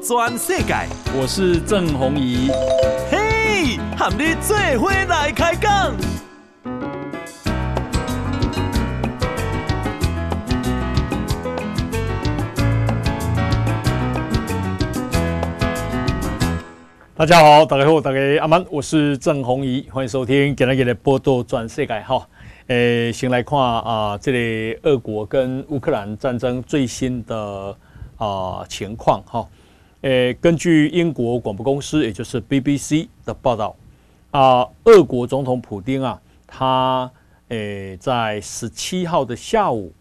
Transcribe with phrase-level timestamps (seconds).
[0.00, 0.74] 转世界，
[1.18, 2.50] 我是郑宏仪。
[3.10, 5.94] 嘿，和你做伙来开讲。
[17.14, 22.26] 大家好，大家好，大家阿曼，我是郑宏仪，欢迎收听今天的波多转世界哈。
[22.68, 27.76] 诶，先来看啊，这里俄国跟乌克兰战争最新的
[28.18, 29.46] 啊情况哈。
[30.02, 33.74] 诶，根据英国广播公司，也就是 BBC 的报道
[34.30, 37.10] 啊，俄国总统普丁啊，他
[37.48, 39.92] 诶在十七号的下午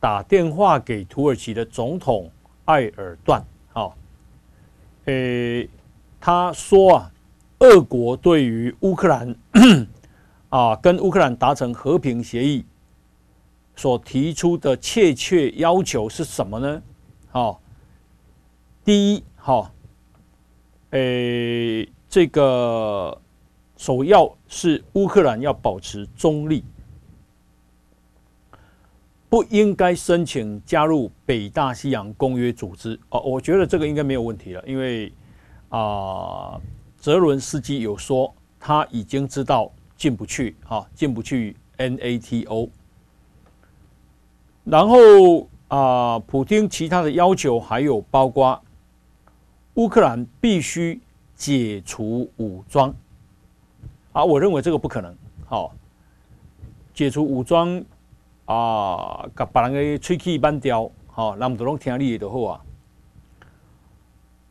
[0.00, 2.30] 打电话给土耳其的总统
[2.66, 3.96] 埃尔段，好，
[5.06, 5.68] 诶。
[6.26, 7.12] 他说啊，
[7.58, 9.36] 俄国对于乌克兰
[10.48, 12.64] 啊，跟乌克兰达成和平协议
[13.76, 16.82] 所提出的确切要求是什么呢？
[17.30, 17.60] 好，
[18.86, 19.70] 第一，好，
[20.92, 23.20] 诶，这个
[23.76, 26.64] 首要是乌克兰要保持中立，
[29.28, 32.98] 不应该申请加入北大西洋公约组织。
[33.10, 35.12] 哦，我觉得这个应该没有问题了，因为。
[35.68, 36.58] 啊，
[36.96, 42.70] 泽伦斯基有说他已经知道进不去啊，进不去 NATO。
[44.62, 48.62] 然后啊，普丁其他的要求还有包括
[49.74, 51.00] 乌克兰必须
[51.34, 52.94] 解除武装
[54.12, 55.14] 啊，我认为这个不可能。
[55.46, 55.74] 好，
[56.94, 57.82] 解除武装
[58.44, 62.60] 啊，把人给吹气扳掉，好，那么多人听你的话。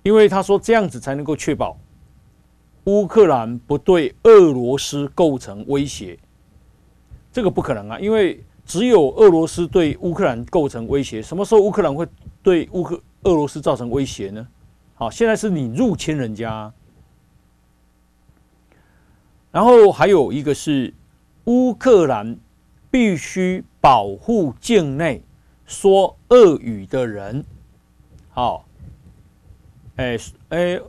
[0.02, 1.78] 因为他说这样子才能够确保
[2.84, 6.20] 乌克兰不对俄罗斯构成威胁，
[7.32, 7.98] 这个不可能啊！
[7.98, 12.06] 因为只有俄罗斯对乌克兰构成威胁，什么时候乌克兰会
[12.42, 14.46] 对乌克俄罗斯造成威胁呢？
[15.04, 16.72] 好，现在是你入侵人家，
[19.52, 20.94] 然后还有一个是
[21.44, 22.38] 乌克兰
[22.90, 25.22] 必须保护境内
[25.66, 27.44] 说俄语的人，
[28.30, 28.64] 好。
[29.98, 30.80] 哎哎，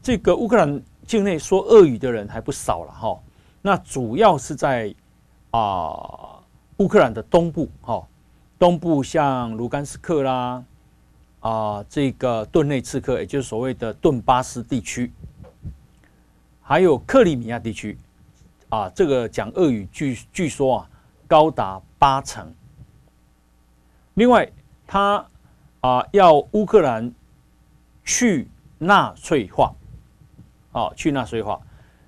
[0.00, 3.20] 这个乌克兰境内说俄语的人还不少了哈。
[3.60, 4.94] 那主要是在
[5.50, 6.40] 啊
[6.78, 8.08] 乌克兰的东部哈，
[8.58, 10.64] 东部像卢甘斯克啦
[11.40, 15.12] 啊这个顿内茨克，也就是所谓的顿巴斯地区，
[16.62, 17.98] 还有克里米亚地区
[18.68, 20.90] 啊，这个讲俄语据据说啊
[21.26, 22.54] 高达八成。
[24.14, 24.50] 另外，
[24.86, 25.26] 他
[25.80, 27.12] 啊要乌克兰。
[28.02, 29.72] 去纳粹化，
[30.72, 31.60] 好，去纳粹化。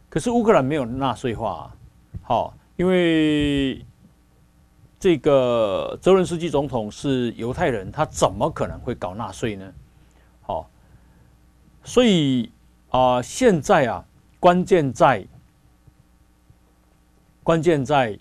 [0.08, 1.76] 可是乌克兰没有纳粹化啊，
[2.22, 3.84] 好，因为
[5.02, 9.72] 这个泽伦斯基总统是犹太人，他怎么可能会搞纳粹呢？
[10.42, 10.70] 好，
[11.82, 12.52] 所以
[12.90, 14.04] 啊，现在啊，
[14.38, 15.26] 关键在
[17.42, 18.16] 关键在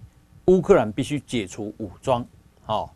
[0.45, 2.25] 乌克兰必须解除武装，
[2.63, 2.91] 好。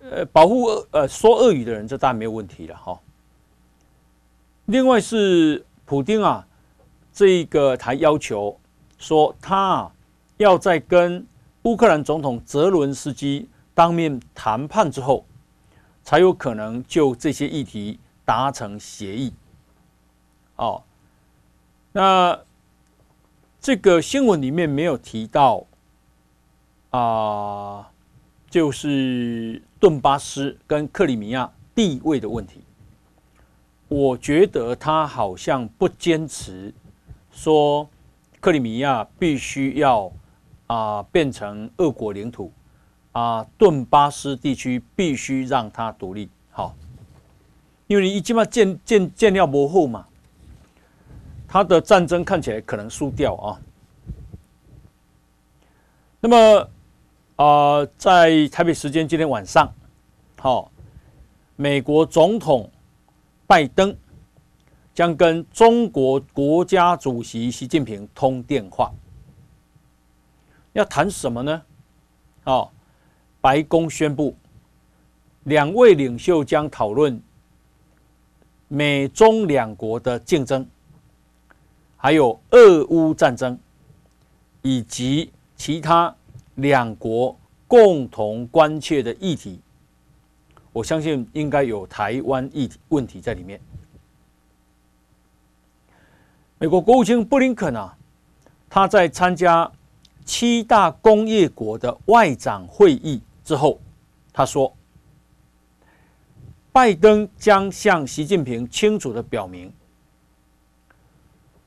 [0.00, 3.00] 呃，保护呃说俄语的人，这当然没有问题了哈。
[4.66, 6.46] 另外是普京啊，
[7.10, 8.60] 这个他要求
[8.98, 9.90] 说，他
[10.36, 11.26] 要在跟
[11.66, 15.26] 乌克兰总统泽伦斯基当面谈判之后，
[16.04, 19.32] 才有可能就这些议题达成协议。
[20.54, 20.80] 哦，
[21.90, 22.38] 那
[23.60, 25.66] 这个新闻里面没有提到
[26.90, 27.90] 啊。
[28.48, 32.60] 就是顿巴斯跟克里米亚地位的问题，
[33.88, 36.72] 我觉得他好像不坚持
[37.32, 37.86] 说
[38.40, 40.10] 克里米亚必须要
[40.66, 42.52] 啊变成俄国领土
[43.12, 46.28] 啊，顿巴斯地区必须让它独立。
[46.50, 46.74] 好，
[47.86, 50.06] 因为你一基本上建建建料模糊嘛，
[51.46, 53.60] 他的战争看起来可能输掉啊。
[56.20, 56.68] 那么。
[57.38, 59.70] 啊、在台北时间今天晚上，
[60.40, 60.72] 好、
[61.54, 62.70] 美国总统
[63.46, 63.94] 拜登
[64.94, 68.90] 将跟中国国家主席习近平通电话，
[70.76, 71.62] 要谈什么呢？
[72.44, 72.70] 哦，
[73.40, 74.36] 白宫宣布，
[75.44, 77.20] 两位领袖将讨论
[78.68, 80.68] 美中两国的竞争，
[81.96, 83.58] 还有俄乌战争，
[84.62, 86.14] 以及其他。
[86.56, 87.38] 两国
[87.68, 89.60] 共同关切的议题，
[90.72, 93.60] 我相信应该有台湾议题问题在里面。
[96.56, 97.94] 美国国务卿布林肯啊，
[98.70, 99.70] 他在参加
[100.26, 103.80] 七大工业国的外长会议之后，
[104.32, 104.76] 他说
[106.72, 109.72] ：“拜登将向习近平清楚地表明，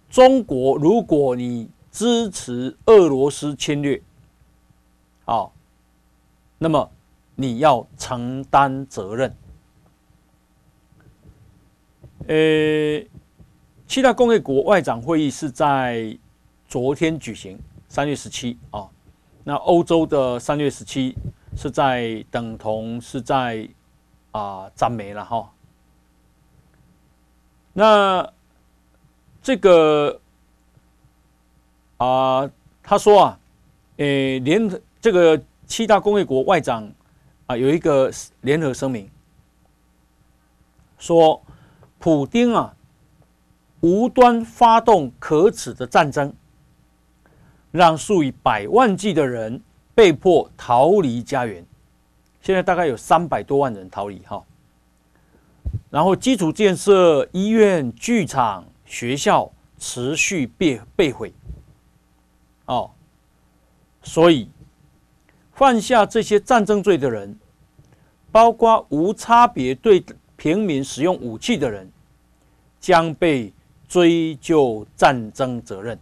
[0.09, 3.99] 中国如果你支持俄罗斯侵略，
[5.23, 5.53] 好，
[6.57, 6.91] 那么
[7.35, 9.33] 你要承担责任。
[12.27, 13.01] 呃，
[13.87, 16.15] 七大工业国外长会议是在
[16.67, 17.57] 昨天举行，
[17.89, 18.87] 三月十七啊。
[19.43, 21.17] 那欧洲的三月十七
[21.57, 23.67] 是在等同是在
[24.31, 25.51] 啊，展没了哈。
[27.73, 28.31] 那
[29.41, 30.21] 这个
[31.97, 32.49] 啊，
[32.81, 33.39] 他说啊，
[33.97, 36.89] 诶，联这个七大工业国外长
[37.47, 38.09] 啊，有一个
[38.39, 39.09] 联合声明，
[40.97, 41.41] 说。
[42.01, 42.73] 普丁啊，
[43.81, 46.33] 无端发动可耻的战争，
[47.71, 49.61] 让数以百万计的人
[49.93, 51.65] 被迫逃离家园。
[52.41, 54.43] 现在大概有三百多万人逃离哈。
[55.89, 61.33] 然后基础建设、医院、剧场、学校持续被被毁。
[62.65, 62.91] 哦，
[64.01, 64.49] 所以
[65.53, 67.37] 犯下这些战争罪的人，
[68.31, 70.03] 包括无差别对。
[70.41, 71.91] 平民使用武器的人
[72.79, 73.51] 将被
[73.89, 75.99] 追究战争责任。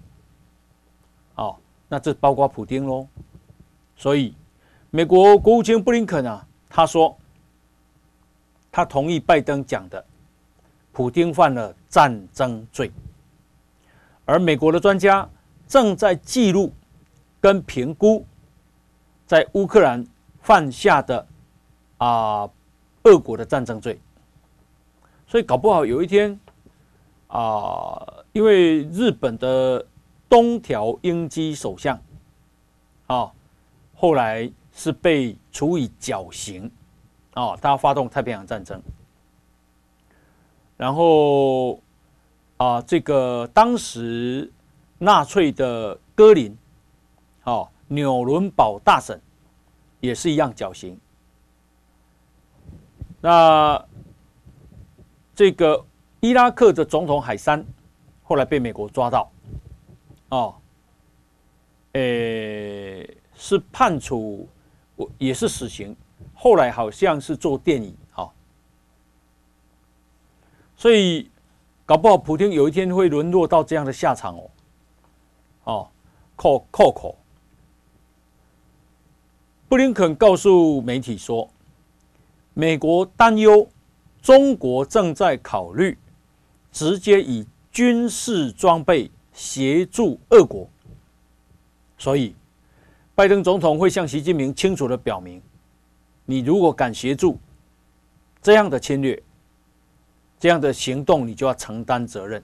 [1.88, 3.08] 那这包括普丁喽。
[3.96, 4.36] 所以，
[4.92, 7.18] 美国国务卿布林肯啊，他说
[8.72, 10.06] 他同意拜登讲的，
[10.92, 12.92] 普丁犯了战争罪。
[14.26, 15.28] 而美国的专家
[15.68, 16.72] 正在记录
[17.40, 18.26] 跟评估
[19.26, 20.06] 在乌克兰
[20.42, 21.28] 犯下的
[21.98, 22.50] 啊，
[23.04, 24.00] 俄国的战争罪。
[25.26, 26.40] 所以搞不好有一天，
[27.28, 29.86] 啊、因为日本的
[30.30, 32.00] 东条英机首相，
[33.08, 33.32] 啊，
[33.96, 36.72] 后来是被处以绞刑，
[37.34, 38.82] 啊，他发动太平洋战争，
[40.76, 41.80] 然后
[42.58, 44.52] 啊，这个当时
[44.98, 46.58] 纳粹的戈林，
[47.44, 49.20] 啊，纽伦堡大审
[50.00, 51.00] 也是一样绞刑，
[53.22, 53.86] 那。
[55.38, 55.86] 这个
[56.20, 57.64] 伊拉克的总统海山
[58.24, 59.30] 后来被美国抓到，
[60.30, 60.56] 哦，
[61.94, 64.48] 诶，是判处
[64.96, 65.96] 我也是死刑，
[66.34, 68.32] 后来好像是做电影，哈，
[70.76, 71.30] 所以
[71.86, 74.50] 搞不好普京有一天会沦落到这样的下场哦，
[75.64, 75.88] 哦，
[76.36, 77.16] 扣扣扣。
[79.70, 81.50] 布林肯告诉媒体说，
[82.54, 83.70] 美国担忧。
[84.20, 85.98] 中国正在考虑
[86.70, 90.68] 直接以军事装备协助俄国，
[91.96, 92.36] 所以
[93.14, 95.40] 拜登总统会向习近平清楚地表明：
[96.26, 97.38] 你如果敢协助
[98.42, 99.22] 这样的侵略、
[100.40, 102.44] 这样的行动，你就要承担责任。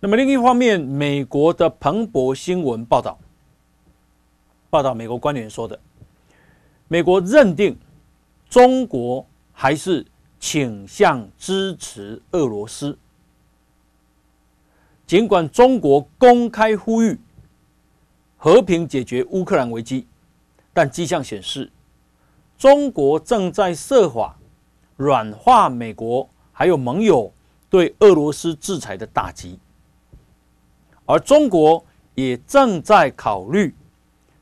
[0.00, 3.18] 那么另一方面，美国的彭博新闻报道
[4.70, 5.78] 报道，美国官员说的，
[6.88, 7.76] 美国认定。
[8.46, 10.06] 中国还是
[10.38, 12.96] 倾向支持俄罗斯，
[15.06, 17.18] 尽管中国公开呼吁
[18.36, 20.06] 和平解决乌克兰危机，
[20.72, 21.70] 但迹象显示，
[22.56, 24.38] 中国正在设法
[24.96, 27.32] 软化美国还有盟友
[27.68, 29.58] 对俄罗斯制裁的打击，
[31.04, 31.84] 而中国
[32.14, 33.74] 也正在考虑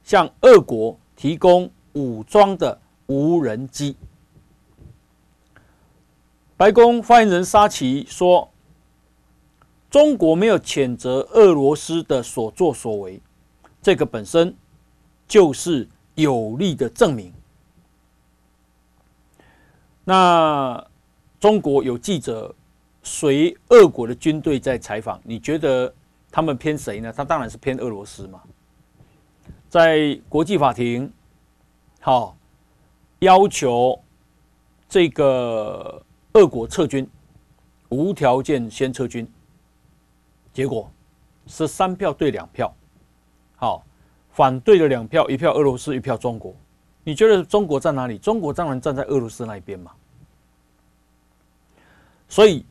[0.04, 2.78] 向俄国提供武装的。
[3.06, 3.94] 无人机。
[6.56, 8.48] 白宫发言人沙奇说
[9.92, 13.20] ：“中国没有谴责俄罗斯的所作所为，
[13.82, 14.56] 这个本身
[15.28, 17.30] 就是有力的证明。”
[20.02, 20.82] 那
[21.38, 22.54] 中国有记者
[23.02, 25.94] 随俄国的军队在采访，你觉得
[26.30, 27.12] 他们偏谁呢？
[27.14, 28.40] 他当然是偏俄罗斯嘛。
[29.68, 31.12] 在国际法庭，
[32.00, 32.34] 好。
[33.18, 34.02] 要求
[34.88, 37.08] 这个俄国撤军，
[37.90, 39.30] 无条件先撤军。
[40.52, 40.90] 结果
[41.46, 42.72] 是三票对两票，
[43.56, 43.84] 好，
[44.30, 46.54] 反对的两票，一票俄罗斯，一票中国。
[47.04, 48.18] 你觉得中国在哪里？
[48.18, 49.92] 中国当然站在俄罗斯那一边嘛。
[52.28, 52.64] 所以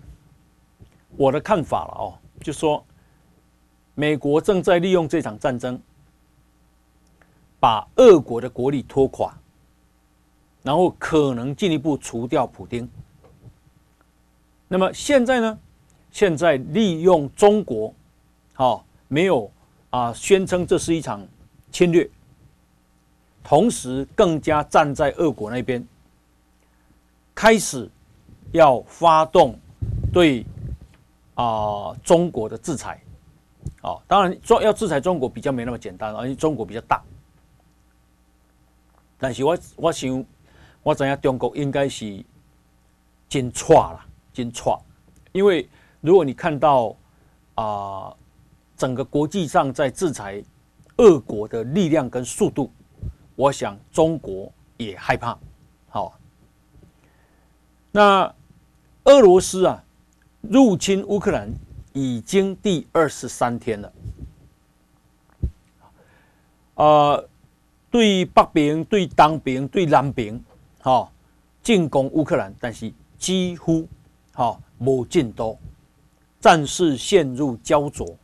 [1.18, 2.06] 我的看法了哦，
[2.42, 2.84] 就说
[3.96, 5.80] 美国正在利用这场战争，
[7.60, 9.34] 把俄国的国力拖垮。
[10.64, 12.88] 然后可能进一步除掉普京。
[14.68, 15.60] 那么现在呢？
[16.12, 17.94] 现在利用中国，
[18.54, 19.50] 好，没有
[19.90, 21.26] 啊，宣称这是一场
[21.72, 22.10] 侵略，
[23.44, 25.86] 同时更加站在俄国那边，
[27.34, 27.90] 开始
[28.52, 29.58] 要发动
[30.12, 30.46] 对
[31.36, 33.02] 啊、中国的制裁。
[33.82, 37.02] 啊、哦，当然中要制裁中国比较没那么简单，而且中国比较大。
[39.18, 40.26] 但是我我想，
[40.84, 42.24] 我知影中国应该是
[43.30, 44.80] 真错啦，真错。
[45.32, 45.68] 因为
[46.02, 46.96] 如果你看到
[47.56, 48.14] 啊、
[48.76, 50.44] 整个国际上在制裁
[50.98, 52.70] 俄国的力量跟速度，
[53.36, 55.38] 我想中国也害怕。
[55.88, 56.20] 好、
[57.92, 58.34] 那
[59.06, 59.84] 俄罗斯啊
[60.42, 61.50] 入侵乌克兰
[61.94, 63.94] 已经第二十三天了，
[66.76, 67.28] 呃。
[67.92, 70.42] 对北边、对东边、对南边，
[70.80, 71.10] 哈、哦，
[71.62, 73.86] 进攻乌克兰，但是几乎
[74.32, 75.60] 哈无进度，
[76.42, 78.18] 战事陷入胶着。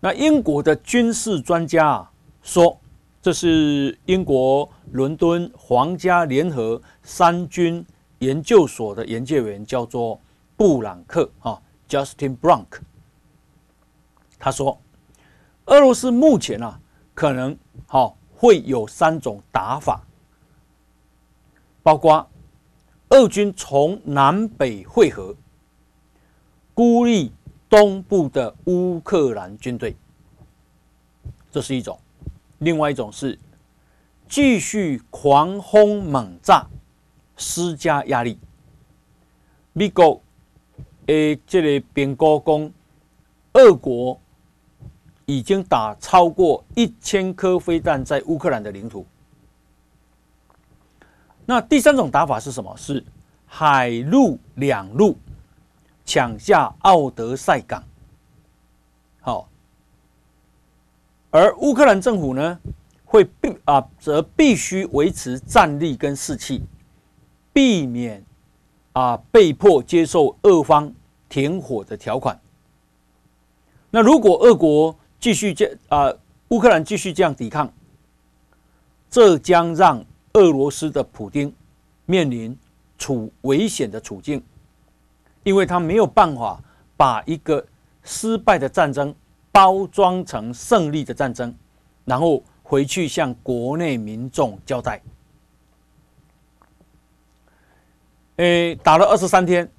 [0.00, 2.12] 那英国的军事专家啊
[2.42, 2.78] 说，
[3.22, 7.82] 这是英国伦敦皇家联合三军
[8.18, 10.20] 研究所的研究员，叫做
[10.56, 12.80] 布朗克啊、Justin Blank，
[14.38, 14.78] 他说，
[15.66, 16.78] 俄罗斯目前啊。
[17.12, 17.54] 可能
[17.86, 20.02] 好、哦、会有三种打法，
[21.82, 22.26] 包括
[23.10, 25.36] 俄军从南北汇合，
[26.80, 27.30] 孤立
[27.68, 29.94] 东部的乌克兰军队，
[31.52, 31.94] 这是一种；
[32.56, 33.38] 另外一种是
[34.26, 36.66] 继续狂轰猛炸，
[37.36, 38.38] 施加压力。
[39.74, 40.22] 美国
[41.08, 42.72] 诶，这里边高攻
[43.52, 44.18] 俄国。
[45.26, 49.06] 已经打超过一千颗飞弹在乌克兰的领土。
[51.44, 52.74] 那第三种打法是什么？
[52.78, 53.04] 是
[53.44, 55.16] 海陆两路
[56.10, 57.84] 抢下奥德赛港。
[59.20, 59.48] 好，
[61.30, 62.58] 而乌克兰政府呢，
[63.04, 66.64] 会必啊，则必须维持战力跟士气，
[67.52, 68.24] 避免
[68.92, 70.92] 啊被迫接受俄方
[71.28, 72.36] 停火的条款。
[73.88, 76.12] 那如果俄国继续这啊，
[76.48, 77.72] 乌克兰继续这样抵抗，
[79.08, 81.54] 这将让俄罗斯的普丁
[82.04, 82.58] 面临
[82.98, 84.42] 处危险的处境，
[85.42, 86.60] 因为他没有办法
[86.96, 87.64] 把一个
[88.02, 89.14] 失败的战争
[89.50, 91.54] 包装成胜利的战争，
[92.04, 95.02] 然后回去向国内民众交代。
[98.36, 99.70] 诶，打了二十三天，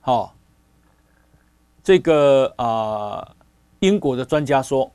[0.00, 0.34] 好，
[1.82, 3.30] 这个啊。
[3.80, 4.90] 英国的专家说，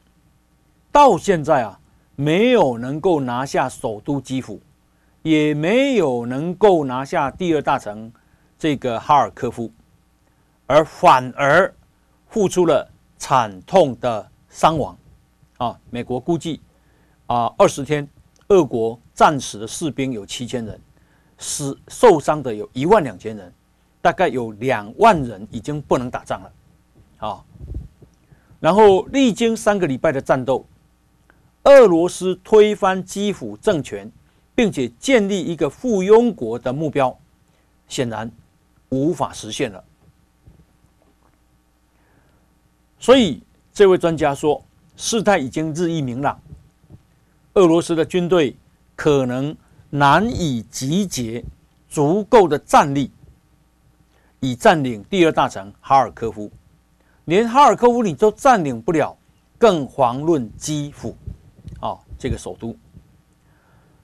[0.91, 1.79] 到现在啊，
[2.15, 4.59] 没有能够拿下首都基辅，
[5.21, 8.11] 也没有能够拿下第二大城
[8.59, 9.71] 这个哈尔科夫，
[10.67, 11.73] 而反而
[12.27, 12.87] 付出了
[13.17, 14.95] 惨痛的伤亡。
[15.57, 16.61] 啊，美国估计
[17.27, 18.05] 啊，二十天，
[18.49, 20.79] 俄国战死的士兵有七千人，
[21.37, 23.53] 死受伤的有一万两千人，
[24.01, 26.51] 大概有两万人已经不能打仗了。
[27.17, 27.43] 啊。
[28.59, 30.65] 然后历经三个礼拜的战斗，
[31.63, 34.11] 俄罗斯推翻基辅政权，
[34.53, 37.17] 并且建立一个附庸国的目标，
[37.87, 38.29] 显然
[38.89, 39.83] 无法实现了。
[42.99, 43.41] 所以
[43.71, 44.63] 这位专家说，
[44.97, 46.39] 事态已经日益明朗，
[47.53, 48.55] 俄罗斯的军队
[48.95, 49.55] 可能
[49.89, 51.43] 难以集结
[51.87, 53.11] 足够的战力，
[54.39, 56.51] 以占领第二大城哈尔科夫。
[57.25, 59.15] 连哈尔科夫你都占领不了，
[59.57, 61.15] 更遑论基辅，
[61.79, 62.75] 啊，这个首都。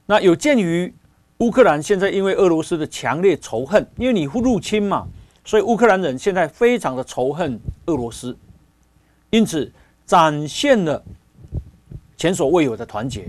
[0.06, 0.94] 那有鉴于
[1.38, 5.06] 乌克兰现在因为俄罗斯的强烈仇恨，因为你入侵嘛，
[5.44, 8.36] 所以乌克兰人现在非常的仇恨俄罗斯，
[9.30, 9.70] 因此
[10.06, 11.02] 展现了
[12.16, 13.28] 前所未有的团结。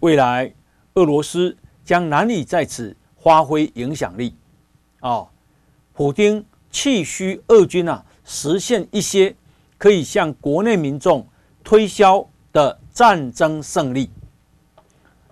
[0.00, 0.52] 未来
[0.94, 4.34] 俄罗斯将难以在此发挥影响力，
[5.00, 5.26] 啊，
[5.94, 8.04] 普丁气虚俄军啊。
[8.26, 9.36] 实现一些
[9.76, 11.28] 可以向国内民众
[11.62, 14.08] 推销的战争胜利，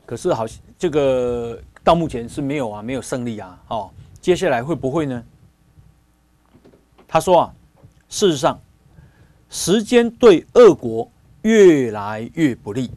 [0.04, 0.44] 可是好，
[0.82, 3.56] 这个到目前是没有啊，没有胜利啊。
[3.68, 3.88] 哦，
[4.20, 5.22] 接下来会不会呢？
[7.06, 7.54] 他说啊，
[8.08, 8.60] 事实上，
[9.48, 11.08] 时间对俄国
[11.42, 12.90] 越来越不利，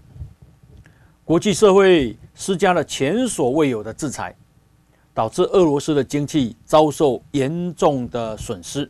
[1.24, 4.36] 国际社会施加了前所未有的制裁，
[5.13, 8.89] 导致俄罗斯的经济遭受严重的损失。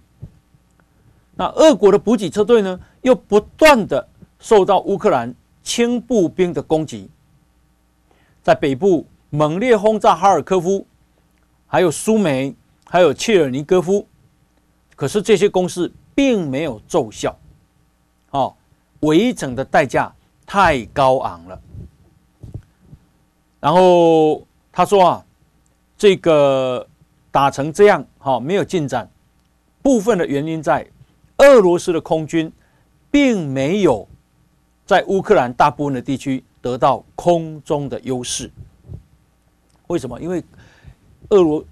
[1.36, 4.08] 那俄国的补给车队呢，又不断的
[4.40, 7.10] 受到乌克兰轻步兵的攻击，
[8.46, 10.86] 在北部猛烈轰炸哈尔科夫，
[11.66, 14.08] 还有苏梅，还有切尔尼戈夫，
[14.96, 17.36] 可是这些攻势并没有奏效，
[18.30, 18.56] 哦，
[19.00, 20.14] 围城的代价
[20.46, 21.60] 太高昂了。
[23.60, 25.26] 然后他说啊，
[25.98, 26.88] 这个
[27.32, 29.10] 打成这样，哈，没有进展。
[29.82, 30.88] 部分的原因在
[31.38, 32.52] 俄罗斯的空军
[33.10, 34.08] 并没有
[34.86, 38.50] 在乌克兰大部分的地区得到空中的优势。
[39.86, 40.20] 为什么？
[40.20, 40.44] 因为
[41.30, 41.64] 俄罗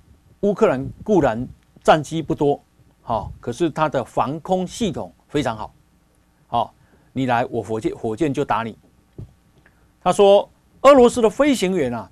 [0.42, 1.48] 乌克兰固然
[1.84, 2.62] 战机不多，
[3.02, 5.74] 好，可是它的防空系统非常好，
[6.46, 6.74] 好，
[7.12, 8.78] 你来我火箭火箭就打你。
[10.04, 10.48] 他说，
[10.82, 12.12] 俄罗斯的飞行员啊，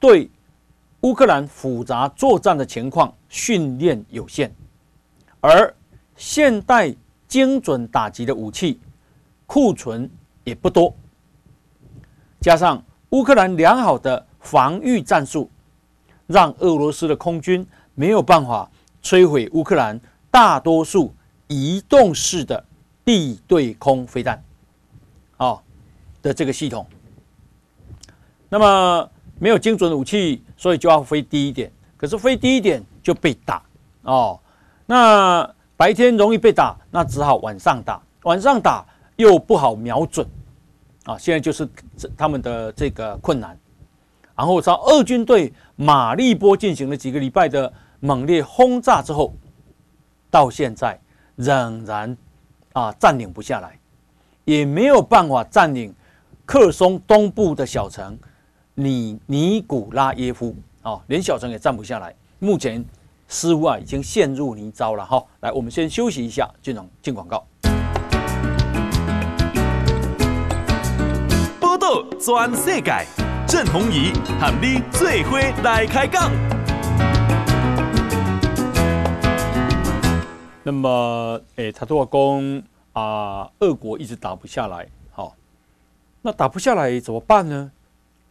[0.00, 0.28] 对
[1.02, 4.52] 乌克兰复杂作战的情况训练有限，
[5.40, 5.72] 而
[6.16, 6.92] 现代
[7.28, 8.80] 精准打击的武器
[9.46, 10.10] 库存
[10.42, 10.92] 也不多，
[12.46, 15.50] 加上乌克兰良好的防御战术，
[16.28, 18.70] 让俄罗斯的空军没有办法
[19.02, 20.00] 摧毁乌克兰
[20.30, 21.12] 大多数
[21.48, 22.64] 移动式的
[23.04, 24.40] 地对空飞弹，
[25.38, 25.58] 啊
[26.22, 26.86] 的这个系统。
[28.48, 29.10] 那么
[29.40, 31.68] 没有精准武器，所以就要飞低一点。
[31.96, 33.60] 可是飞低一点就被打
[34.02, 34.38] 哦。
[34.86, 38.00] 那白天容易被打，那只好晚上打。
[38.22, 38.86] 晚上打
[39.16, 40.24] 又不好瞄准
[41.06, 41.16] 啊。
[41.16, 43.58] 现在就是这他们的这个困难。
[44.36, 49.32] 然后，在俄军对马利波进行了几个礼拜的猛烈轰炸之后，
[50.30, 51.00] 到现在
[51.36, 52.14] 仍然
[52.74, 53.78] 啊占领不下来，
[54.44, 55.94] 也没有办法占领
[56.44, 58.18] 克松东部的小城。
[58.78, 62.14] 尼尼古拉耶夫啊、连小城也占不下来。
[62.38, 62.84] 目前
[63.26, 67.42] 似乎啊已经陷入泥沼了哈、来，我们先休息一下，进广进广告。
[72.18, 73.06] 全世界，
[73.46, 76.30] 郑弘仪喊你做伙来开讲。
[80.62, 82.62] 那么，诶，他都要讲
[82.92, 85.36] 啊，俄国一直打不下来，好、
[86.22, 87.70] 那打不下来怎么办呢？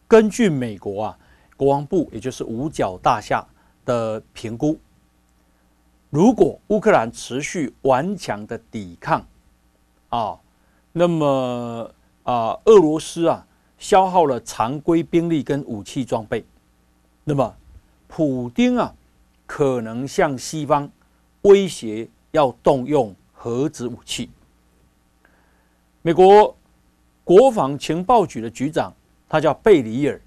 [0.06, 1.18] 根据美国啊
[1.56, 3.46] 国防部，也就是五角大厦
[3.84, 4.78] 的评估，
[6.10, 9.26] 如果乌克兰持续顽强的抵抗，
[10.10, 10.38] 啊，
[10.92, 11.90] 那么
[12.24, 13.46] 啊，俄罗斯啊
[13.78, 16.44] 消耗了常规兵力跟武器装备，
[17.24, 17.56] 那么
[18.06, 18.94] 普丁啊
[19.46, 20.90] 可能向西方
[21.42, 24.30] 威胁要动用核子武器。
[26.02, 26.56] 美国
[27.24, 28.92] 国防情报局的局长。
[29.28, 30.20] 他叫贝里尔，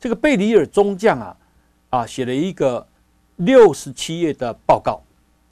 [0.00, 1.36] 这个贝里尔中将啊，
[1.90, 2.84] 啊，写了一个
[3.36, 5.00] 六十七页的报告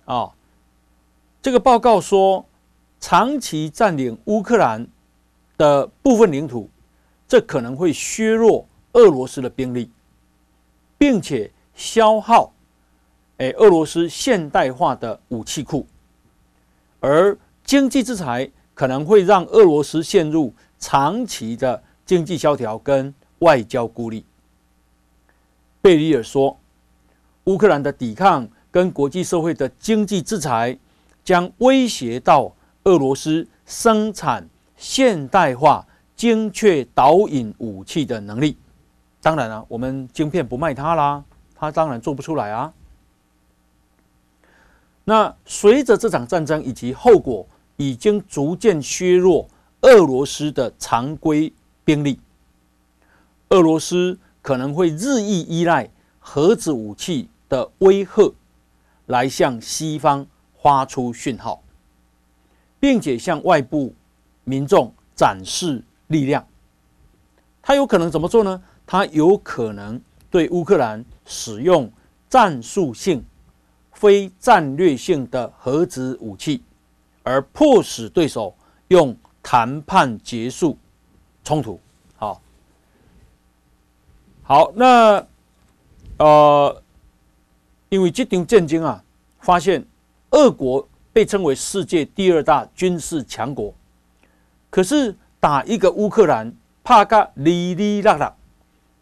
[0.07, 0.35] 啊。
[1.41, 2.45] 这个报告说，
[2.99, 4.85] 长期占领乌克兰
[5.61, 6.67] 的部分领土，
[7.29, 9.91] 这可能会削弱俄罗斯的兵力，
[10.97, 12.51] 并且消耗
[13.37, 15.87] 诶俄罗斯现代化的武器库，
[17.01, 20.55] 而经济制裁可能会让俄罗斯陷入。
[20.83, 24.25] 长期的经济萧条跟外交孤立，
[25.83, 26.59] 贝里尔说，
[27.45, 30.79] 乌克兰的抵抗跟国际社会的经济制裁
[31.23, 32.51] 将威胁到
[32.85, 34.49] 俄罗斯生产
[34.81, 38.57] 现代化精确导引武器的能力。
[39.21, 41.23] 当然了、我们晶片不卖他啦，
[41.55, 42.73] 他当然做不出来啊。
[45.05, 49.47] 那随着这场战争以及后果已经逐渐削弱。
[49.83, 51.51] 俄罗斯的常规
[51.87, 52.21] 兵力，
[53.49, 55.89] 俄罗斯可能会日益依赖
[56.19, 58.35] 核子武器的威吓，
[59.07, 60.27] 来向西方
[60.61, 61.63] 发出讯号，
[62.79, 63.95] 并且向外部
[64.51, 66.45] 民众展示力量。
[67.63, 68.61] 他有可能怎么做呢？
[68.85, 71.91] 他有可能对乌克兰使用
[72.29, 73.25] 战术性、
[73.93, 76.63] 非战略性的核子武器，
[77.23, 78.55] 而迫使对手
[78.89, 79.17] 用。
[79.43, 80.77] 谈判结束
[81.43, 81.81] 冲突，
[82.19, 82.43] 好，
[84.43, 85.27] 好，那
[86.19, 86.83] 呃，
[87.89, 89.03] 因为这场战争啊，
[89.41, 89.83] 发现
[90.33, 93.75] 俄国被称为世界第二大军事强国，
[94.71, 98.35] 可是打一个乌克兰，怕个哩哩啦啦，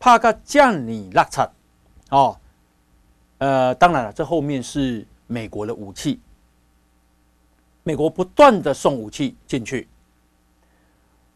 [0.01, 1.49] 怕个将你拉差，
[2.11, 2.37] 哦，
[3.39, 6.21] 呃，当然了，这后面是美国的武器，
[7.83, 9.87] 美国不断的送武器进去。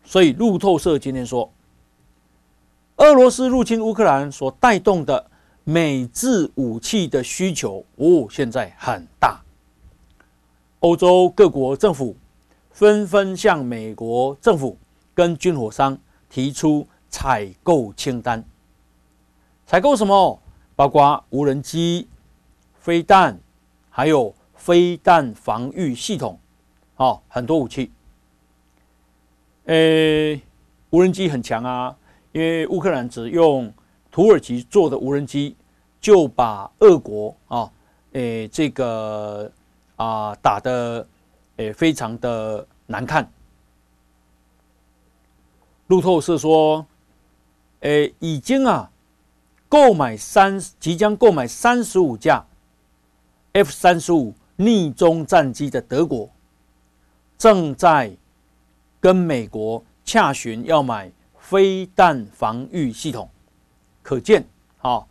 [0.05, 1.53] 所以路透社今天说，
[2.97, 5.31] 俄罗斯入侵乌克兰所带动的
[5.65, 9.41] 美制武器的需求，哦，现在很大。
[10.81, 12.17] 欧洲各国政府
[12.83, 14.77] 纷纷向美国政府
[15.15, 15.97] 跟军火商
[16.29, 18.45] 提出采购清单。
[19.65, 20.43] 采购什么？
[20.75, 22.09] 包括无人机、
[22.81, 23.39] 飞弹，
[23.89, 26.37] 还有飞弹防御系统，
[26.97, 27.93] 哦，很多武器。
[29.67, 30.43] 诶，
[30.91, 31.97] 无人机很强啊，
[32.33, 33.73] 因为乌克兰只用
[34.11, 35.55] 土耳其做的无人机
[36.01, 37.71] 就把俄国啊，
[38.15, 39.49] 诶，这个
[39.95, 41.07] 啊打的
[41.59, 43.29] 诶非常的难看。
[45.89, 46.87] 路透社说，
[47.81, 48.91] 诶，已经啊
[49.69, 52.47] 购买三即将购买三十五架
[53.53, 56.31] F 三十五逆中战机的德国，
[57.37, 58.15] 正在
[59.01, 63.29] 跟美国洽询要买飞弹防御系统。
[64.03, 64.45] 可见，
[64.79, 65.09] 好，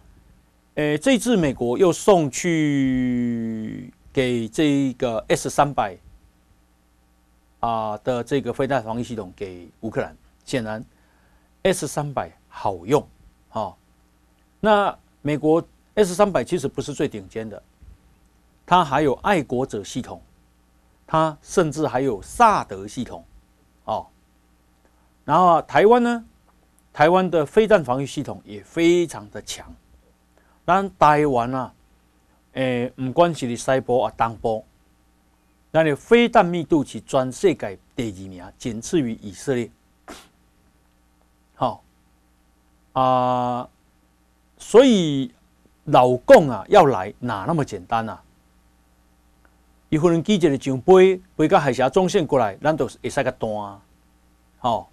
[0.75, 5.97] 诶，这次美国又送去给这个 S 三百
[7.61, 10.15] 啊的这个飞弹防御系统给乌克兰。
[10.43, 10.83] 显然
[11.63, 13.07] ，S 三百好用，
[13.51, 13.73] 啊，
[14.59, 17.61] 那美国 S 三百其实不是最顶尖的，
[18.65, 20.19] 它还有爱国者系统，
[21.05, 23.23] 它甚至还有萨德系统，
[23.85, 24.07] 哦，
[25.23, 26.25] 然后台湾呢，
[26.91, 29.73] 台湾的飞弹防御系统也非常的强，
[30.65, 31.73] 但台湾啊，
[32.53, 34.65] 诶，不管是你西部啊东部，
[35.71, 39.71] 那你飞弹密度是全世界第二名，仅次于以色列。
[41.55, 41.81] 好
[42.91, 43.69] 啊，
[44.57, 45.33] 所以
[45.85, 48.21] 老共啊要来哪那么简单啊？
[49.87, 53.79] 一伙人记者的上飞飞到海峡中线过来，咱都会使个单。
[54.57, 54.89] 好，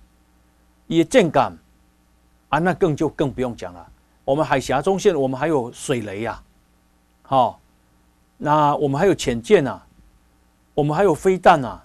[0.87, 1.43] 伊的舰舰
[2.51, 3.91] 啊，那更就更不用讲了。
[4.25, 6.41] 我们海峡中线，我们还有水雷呀，
[7.23, 7.59] 好，
[8.37, 9.85] 那我们还有潜舰啊，
[10.79, 11.81] 我们还有飞弹呐，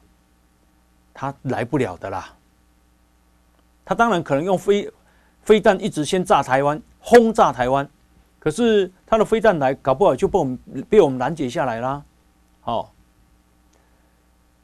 [1.16, 2.32] 他来不了的啦。
[3.84, 4.88] 他当然可能用飞
[5.42, 7.90] 飞弹一直先炸台湾，轰炸台湾，
[8.38, 12.04] 可是他的飞弹来搞不好就被我们被我们拦截下来啦。
[12.62, 12.94] 好，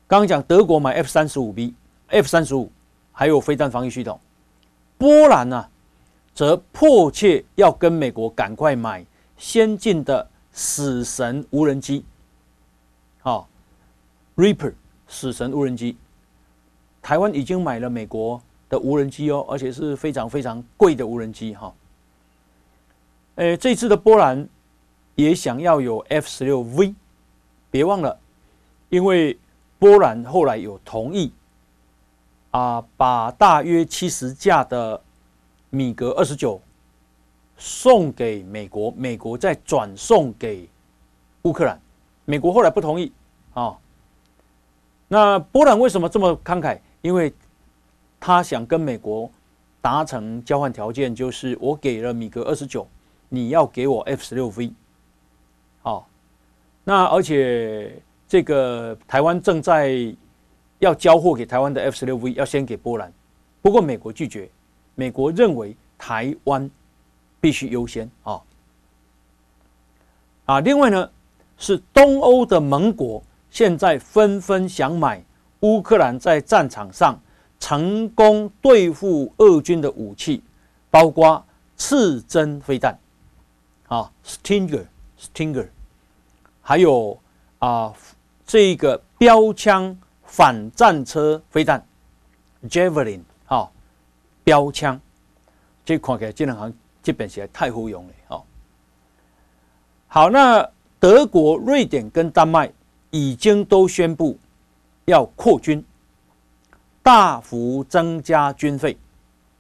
[0.06, 1.74] 刚刚讲德国买 F 三十五 B、
[2.10, 2.72] F 三十五，
[3.12, 4.20] 还有飞弹防御系统。
[5.00, 5.68] 波兰呢，
[6.36, 9.04] 则迫切要跟美国赶快买
[9.38, 12.06] 先进的死神无人机。
[14.40, 14.74] ，Reaper
[15.08, 15.98] 死神无人机，
[17.02, 18.42] 台湾已经买了美国。
[18.70, 21.74] 的无人机哦，而且是非常非常贵的无人机哈。
[23.38, 24.48] 诶，这次的波兰
[25.16, 26.94] 也想要有 F 十六 V，
[27.72, 28.16] 别忘了，
[28.90, 29.36] 因为
[29.80, 31.34] 波兰后来有同意
[32.52, 35.02] 啊，把大约七十架的
[35.72, 36.62] 米格二十九
[37.58, 40.70] 送给美国，美国再转送给
[41.42, 41.82] 乌克兰。
[42.26, 43.12] 美国后来不同意。
[45.12, 46.80] 那波兰为什么这么慷慨？
[47.02, 47.34] 因为
[48.20, 49.30] 他想跟美国
[49.82, 52.88] 达成交换条件，就是我给了米格二十九，
[53.28, 54.72] 你要给我 F 十六 V。
[55.82, 56.08] 好，
[56.84, 60.16] 那而且这个台湾正在
[60.78, 63.12] 要交货给台湾的 F 十六 V，要先给波兰。
[63.62, 64.48] 不过美国拒绝，
[64.94, 66.70] 美国认为台湾
[67.42, 68.42] 必须优先啊。
[70.46, 71.10] 啊，另外呢，
[71.58, 75.24] 是东欧的盟国现在纷纷想买
[75.62, 77.20] 乌克兰在战场上。
[77.62, 80.42] 成功对付俄军的武器，
[80.90, 82.98] 包括刺针飞弹，
[83.90, 85.68] 啊，Stinger，Stinger，
[86.62, 87.20] 还有
[87.58, 87.94] 啊，
[88.46, 91.86] 这个标枪反战车飞弹
[92.70, 93.70] ，Javelin，啊，
[94.46, 94.98] 标枪，
[95.84, 98.42] 这看起来这两行基本上太好用了，哦。
[100.08, 100.66] 好，那
[100.98, 102.72] 德国、瑞典跟丹麦
[103.12, 104.38] 已经都宣布
[105.06, 105.84] 要扩军。
[107.02, 108.96] 大幅增加军费，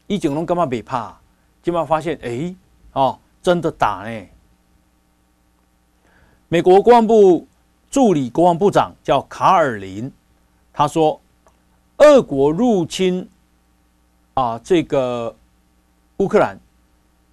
[0.07, 1.17] 以前拢干嘛别怕？
[1.63, 2.55] 今晚发现，哎、欸，
[2.93, 4.27] 哦，真的打呢。
[6.47, 7.47] 美国国防部
[7.89, 10.11] 助理国防部长叫卡尔林，
[10.71, 11.19] 他说，
[11.97, 13.27] 俄国入侵
[14.35, 15.35] 啊，这个
[16.17, 16.59] 乌克兰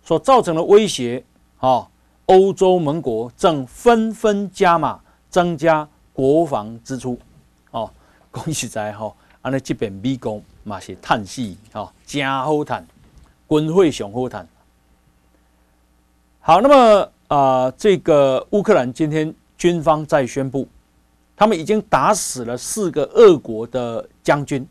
[0.02, 1.22] 所造成的威胁，
[1.58, 1.88] 啊，
[2.26, 7.18] 欧洲盟国正纷纷加码增加国防支出，
[7.72, 7.92] 哦，
[8.32, 9.14] 恭喜在哈。
[9.42, 12.84] 安尼，这边美国嘛是叹息，哈，真好叹，
[13.46, 14.48] 军费上好叹。
[16.40, 20.66] 好，那么啊、这个乌克兰今天军方在宣布，
[21.36, 24.66] 他们已经打死了四个俄国的将军。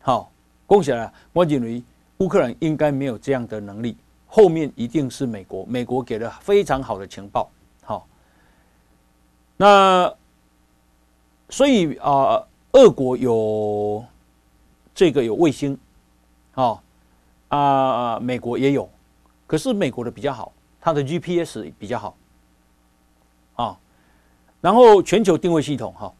[0.00, 0.32] 好，
[0.66, 1.82] 恭喜了，我认为
[2.18, 7.48] 乌克兰应该没有这样的能力，后面一定是美国，美国给了非常好的情报。
[7.82, 8.08] 好，
[9.56, 10.12] 那
[11.48, 12.10] 所以啊。
[12.10, 14.04] 呃俄国有
[14.94, 15.76] 这个有卫星，
[16.52, 16.78] 啊
[17.48, 18.88] 啊，美国也有，
[19.46, 22.14] 可是美国的比较好，它的 GPS 比较好，
[23.54, 23.78] 啊，
[24.60, 26.12] 然后全球定位系统哈，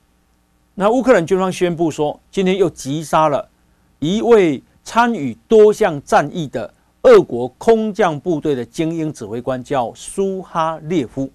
[0.75, 3.47] 那乌克兰军方宣布说，今天又击杀了
[3.99, 11.31] 一位参与多项战役的俄国空降部队的精英指挥官叫苏哈列夫，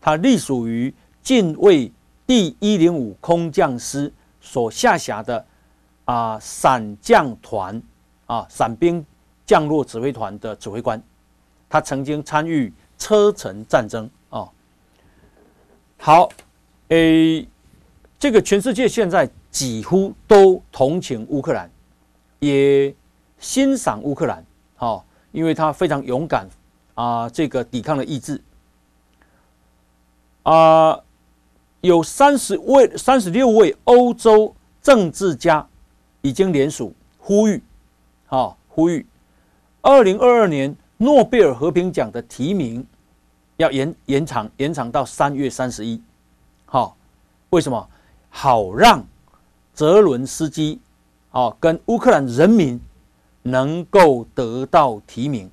[0.00, 1.90] 他隶属于近卫
[2.32, 5.46] 第一零五空降师所下辖的
[6.06, 7.82] 啊伞降团
[8.24, 9.04] 啊伞兵
[9.44, 10.98] 降落指挥团的指挥官，
[11.68, 14.48] 他曾经参与车臣战争啊。
[15.98, 16.30] 好，
[16.88, 17.46] 诶，
[18.18, 21.70] 这个全世界现在几乎都同情乌克兰，
[22.38, 22.94] 也
[23.36, 24.42] 欣赏乌克兰。
[24.74, 26.48] 好，因为他非常勇敢
[26.94, 28.42] 啊，这个抵抗的意志
[30.44, 30.98] 啊，
[31.82, 35.68] 有三十位、三十六位欧洲政治家
[36.22, 37.62] 已经联署呼吁，
[38.24, 39.04] 好呼吁，
[39.82, 42.86] 二零二二年诺贝尔和平奖的提名
[43.58, 46.00] 要延延长延长到三月三十一，
[46.64, 46.96] 好，
[47.50, 47.86] 为什么？
[48.30, 49.04] 好让
[49.74, 50.80] 泽伦斯基
[51.30, 52.80] 啊跟乌克兰人民。
[53.44, 55.50] 能够得到提名，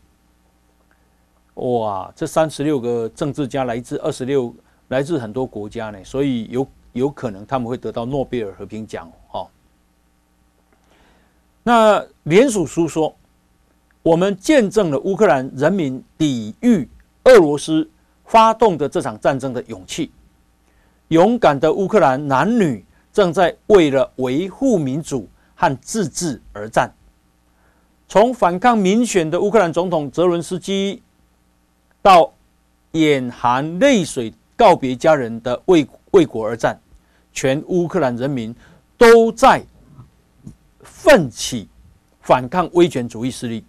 [1.56, 2.14] 哇！
[2.16, 4.54] 这三十六个政治家来自二十六，
[4.90, 9.48] 来自很多国家呢，所以有有可能他们会得到诺贝尔和平奖哦。
[11.64, 13.16] 那联署书说，
[14.02, 16.88] 我们见证了乌克兰人民抵御
[17.26, 17.88] 俄罗斯
[18.26, 20.12] 发动的这场战争的勇气，
[21.10, 26.92] 勇敢的乌克兰男女正在为了维护民主和自治而战。
[28.08, 31.04] 从反抗民选的乌克兰总统泽伦斯基，
[32.02, 32.34] 到
[32.94, 36.78] 眼含泪水告别家人的为为国而战，
[37.32, 38.54] 全乌克兰人民
[38.98, 39.64] 都在
[40.82, 41.70] 奋起
[42.20, 43.64] 反抗威权主义势力。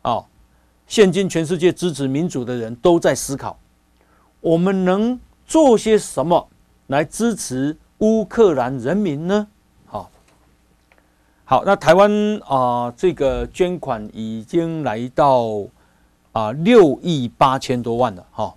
[0.00, 0.24] 哦，
[0.86, 3.58] 现今全世界支持民主的人都在思考，
[4.40, 6.48] 我们能做些什么
[6.86, 9.46] 来支持乌克兰人民呢？
[9.84, 10.10] 好，
[11.44, 12.10] 好那台湾
[12.46, 15.50] 啊、这个捐款已经来到
[16.32, 18.54] 啊六亿八千多万了哈。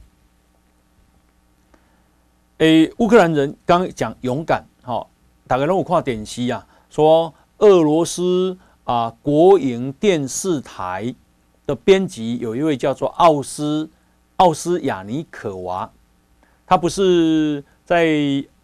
[2.60, 5.06] 诶，乌克兰人刚讲勇敢哈，
[5.48, 11.14] 大概让我看点戏啊，说俄罗斯啊国营电视台
[11.66, 13.90] 的编辑有一位叫做奥斯
[14.38, 15.92] 奥斯亚尼可娃，
[16.66, 18.08] 他不是在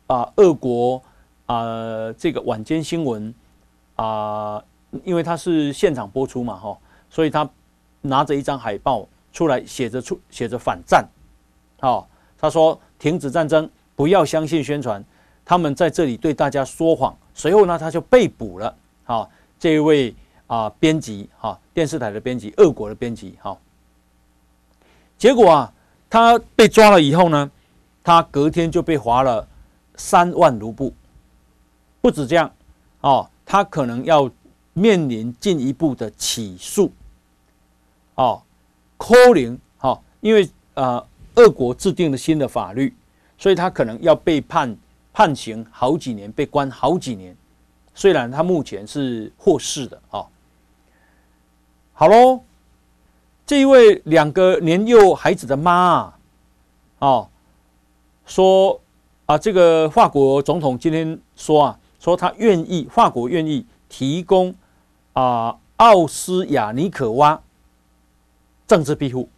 [0.07, 1.01] 啊俄国
[1.45, 3.33] 啊这个晚间新闻。
[3.97, 4.59] 啊、
[5.03, 6.75] 因为他是现场播出嘛，哈，
[7.07, 7.47] 所以他
[8.01, 11.07] 拿着一张海报出来，写着出写着反战，
[11.81, 12.03] 哦，
[12.35, 13.69] 他说停止战争，
[14.01, 15.05] 不要相信宣传，
[15.45, 17.15] 他们在这里对大家说谎。
[17.35, 20.15] 随后呢，他就被捕了，啊，这一位
[20.47, 23.55] 啊编辑，哈，电视台的编辑，俄国的编辑，哈，
[25.19, 25.73] 结果啊，
[26.09, 27.51] 他被抓了以后呢，
[28.03, 29.47] 他隔天就被罚了
[29.93, 30.91] 三万卢布，
[32.01, 32.51] 不止这样，
[33.01, 33.29] 哦。
[33.45, 34.31] 他可能要
[34.73, 36.91] 面临进一步的起诉，
[38.15, 38.41] 哦，
[38.97, 42.95] 扣零，哈，因为呃，俄国制定了新的法律，
[43.41, 44.77] 所以他可能要被判
[45.11, 47.35] 判刑好几年，被关好几年。
[47.95, 50.27] 虽然他目前是获释的，哦，
[51.91, 52.43] 好喽，
[53.47, 56.13] 这一位两个年幼孩子的妈，
[56.99, 57.27] 哦，
[58.27, 58.79] 说
[59.25, 61.77] 啊，这个法国总统今天说啊。
[62.03, 64.55] 说他愿意，法国愿意提供
[65.13, 67.39] 啊奥斯亚尼可娃
[68.65, 69.29] 政治庇护，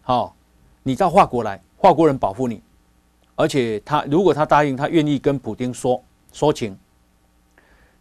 [0.00, 0.36] 好，
[0.84, 2.62] 你到法国来，法国人保护你，
[3.36, 6.76] 而且他如果他答应，他愿意跟普丁说说情。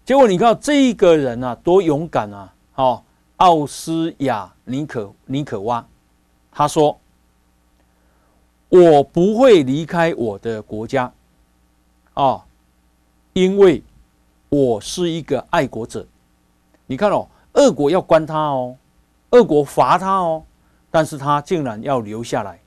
[0.05, 2.53] 结果你看这一个人啊，多勇敢啊！
[2.73, 3.05] 好，
[3.37, 5.85] 奥斯亚尼可尼可娃，
[6.51, 6.99] 他说
[8.69, 11.11] ：“我不会离开我的国家
[12.13, 12.45] 啊，
[13.33, 13.83] 因为。”
[14.55, 16.05] 我是一个爱国者，
[16.85, 18.77] 你看哦，俄国要关他哦，
[19.31, 20.43] 俄国罚他哦，
[20.91, 22.59] 但是他竟然要留下来，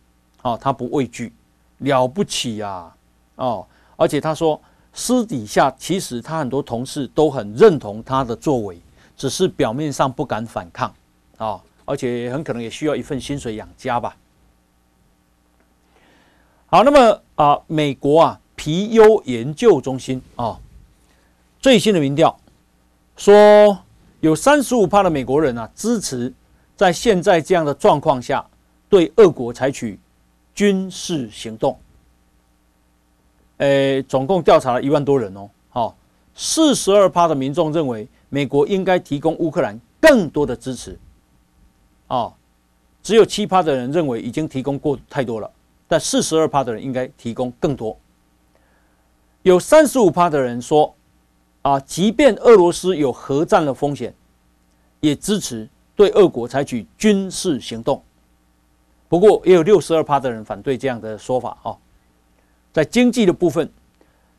[0.42, 1.32] 哦，他不畏惧，
[1.78, 2.94] 了不起呀，啊，
[3.36, 4.60] 哦，而且他说
[4.92, 8.80] 私底下其实他很多同事都很认同他的作为，
[9.16, 10.94] 只是表面上不敢反抗，
[11.36, 14.16] 啊，而且很可能也需要一份薪水养家吧。
[16.66, 20.58] 好，那么啊，美国啊皮尤研究中心啊。
[21.60, 22.38] 最新的民调
[23.16, 23.78] 说，
[24.20, 26.32] 有三十五趴的美国人啊支持
[26.76, 28.44] 在现在这样的状况下
[28.88, 29.98] 对俄国采取
[30.56, 31.78] 军事行动。
[33.58, 35.48] 诶，总共调查了一万多人哦。
[35.68, 35.96] 好，
[36.34, 40.98] 四十二趴的民众认为美国应该提供乌克兰更多的支持。
[42.08, 42.34] 哦，
[43.04, 45.48] 只有七趴的人认为已经提供过太多了，
[45.86, 47.96] 但四十二趴的人应该提供更多。
[49.42, 50.92] 有三十五趴的人说。
[51.62, 54.14] 啊，即便俄罗斯有核战的风险，
[55.00, 58.00] 也支持对俄国采取军事行动。
[59.16, 61.74] 不过，也有六十二趴的人反对这样的说法啊。
[62.70, 63.66] 在经济的部分，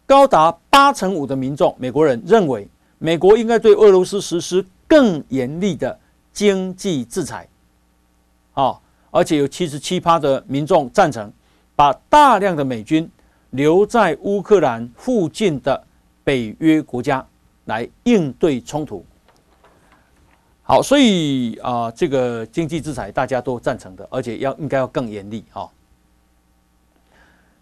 [0.06, 2.68] 高达八成五的民众，美国人认为
[3.00, 6.00] 美国应该对俄罗斯实施更严厉的
[6.32, 7.48] 经济制裁。
[8.54, 11.34] 啊，而且有七十七趴的民众赞成
[11.76, 13.10] 把大量的美军
[13.50, 15.84] 留在乌克兰附近的
[16.24, 17.26] 北约国家
[17.66, 19.04] 来应对冲突。
[20.70, 25.66] 好，所以啊、这个经济制裁大家都赞成的，而且要应该要更严厉啊。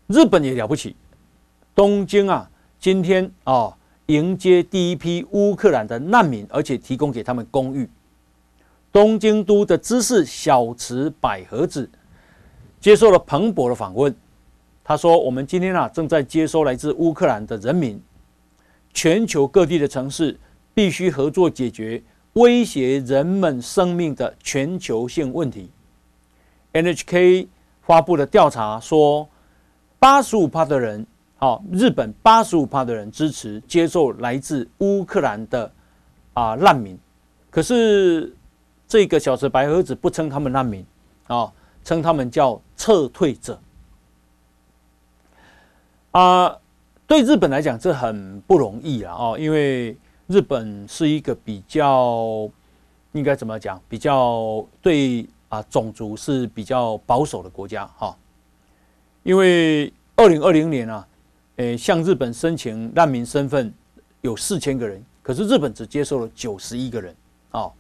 [0.08, 0.96] 日本也了不起，
[1.76, 3.72] 东京啊，今天啊
[4.08, 7.88] 迎接第一批乌克兰的难民，而且提供给他们公寓。
[8.92, 11.88] 东京都的知事小池百合子
[12.80, 14.16] 接受了彭博的访问，
[14.84, 18.02] 他说：“我们今天啊正在接收来自乌克兰的人民，
[18.96, 20.40] 全球各地的城市
[20.74, 22.02] 必须合作解决。”
[22.36, 25.72] 威胁人们生命的全球性问题。
[26.74, 27.48] NHK
[27.82, 29.30] 发布的调查说，
[30.00, 35.72] 八十五趴的人，好，日本八十五趴的人支持接受来自乌克兰的
[36.34, 37.00] 啊难民。
[37.50, 38.36] 可是
[38.86, 40.86] 这个小时白盒子不称他们难民
[41.28, 41.50] 啊，
[41.86, 43.58] 称他们叫撤退者。
[46.12, 46.58] 啊，
[47.08, 49.98] 对日本来讲，这很不容易啊，哦，因为。
[50.28, 52.50] 日本是一个比较
[53.12, 53.80] 应该怎么讲？
[53.88, 58.18] 比较对啊，种族是比较保守的国家哈。
[59.22, 61.08] 因为二零二零年啊，
[61.58, 63.72] 诶，向日本申请难民身份
[64.22, 67.16] 有四千个人，可是日本只接受了九十一个人
[67.52, 67.72] 啊。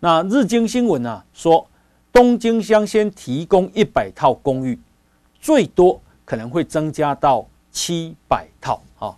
[0.00, 1.66] 那日经新闻呢说，
[2.10, 4.78] 东京将先提供一百套公寓，
[5.38, 9.14] 最多可能会增加到七百套啊。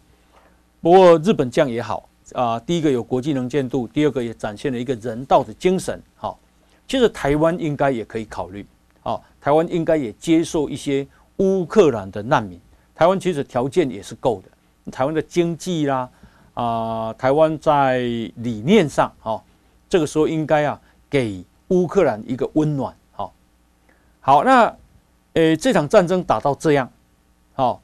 [0.81, 2.09] 不过日本这样也好。
[2.37, 5.99] 啊，第一个有国际能见度，第二个也展现了一个人道的精神。
[6.17, 6.39] 好，
[6.87, 8.65] 其实台湾应该也可以考虑。
[9.03, 11.07] 啊，台湾应该也接受一些
[11.39, 12.61] 乌克兰的难民。
[12.95, 14.91] 台湾其实条件也是够的。
[14.91, 16.11] 台湾的经济啦，
[16.53, 19.43] 啊，台湾在理念上，哈，
[19.89, 22.95] 这个时候应该啊，给乌克兰一个温暖。
[23.13, 23.33] 好，
[24.21, 24.77] 好，那，
[25.33, 26.93] 诶，这场战争打到这样，
[27.55, 27.81] 好，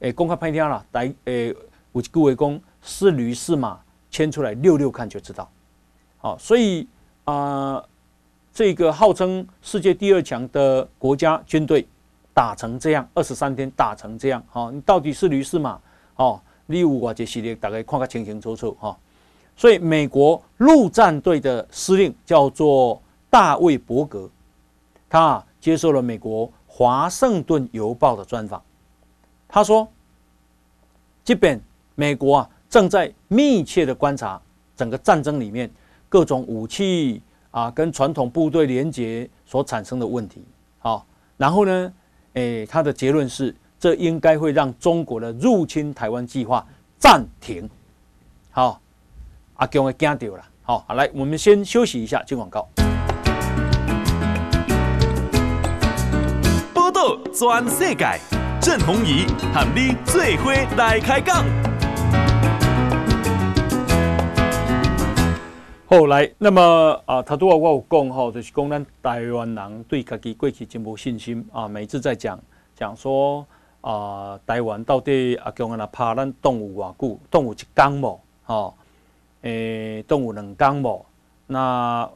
[0.00, 1.54] 诶，公开拍天了，来，诶，
[1.92, 2.60] 有一句话讲。
[2.84, 3.78] 是驴是马，
[4.12, 5.50] 牵出来遛遛看就知道。
[6.18, 6.86] 好，所以
[7.24, 7.88] 啊、呃，
[8.52, 11.84] 这个号称世界第二强的国家军队
[12.32, 15.80] 打成这样，二十三天打成这样，哈，你到底是驴是马？
[16.16, 18.96] 哦，你有我这系列大概看个清清楚楚哈。
[19.56, 24.28] 所以美国陆战队的司令叫做大卫伯格，
[25.08, 28.62] 他接受了美国华盛顿邮报的专访，
[29.48, 29.88] 他说，
[31.24, 31.58] 这边
[31.94, 32.50] 美国啊。
[32.72, 34.40] 正在密切的观察
[34.74, 35.70] 整个战争里面
[36.08, 40.42] 各种武器啊跟传统部队连接所产生的问题，
[40.78, 41.04] 好，
[41.36, 41.92] 然后呢，
[42.32, 46.66] 诶，他的结论是，这应该会让中国的入侵台湾计划
[46.98, 47.68] 暂停。
[48.50, 48.80] 好，
[49.56, 52.66] 阿强的惊到了，好，好来，我们先休息一下，进广告。
[56.72, 58.18] 报道全世界，
[58.62, 61.44] 郑弘仪和你最伙来开讲。
[65.92, 71.68] 后来，那么啊，他都要我有讲吼，就是讲咱台湾人对自己过去真无信心啊。
[71.68, 72.40] 每次在讲
[72.74, 73.46] 讲说
[73.82, 78.18] 啊，台湾到底啊，讲啊，怕咱动物偌久，动物一缸无？
[78.44, 78.72] 哈，
[79.42, 81.04] 诶，动物两缸无？
[81.46, 82.08] 那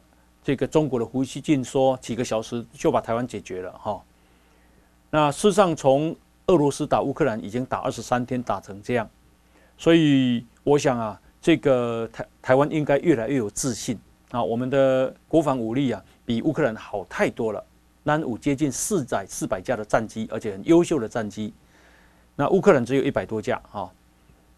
[0.42, 4.02] 这个中国的胡锡进说几个小时就把台湾解决了哈。
[5.10, 9.06] 那事实上，从俄罗斯打乌克兰已经打二十三天，打成这样，
[9.76, 11.20] 所以我想啊。
[11.46, 13.96] 这个台台湾应该越来越有自信
[14.32, 14.42] 啊！
[14.42, 17.64] 我们的国防武力啊，比乌克兰好太多了。
[18.02, 21.54] 南五接近四载四百架的战机，而且很优秀的战机。
[22.34, 23.88] 那乌克兰只有一百多架啊。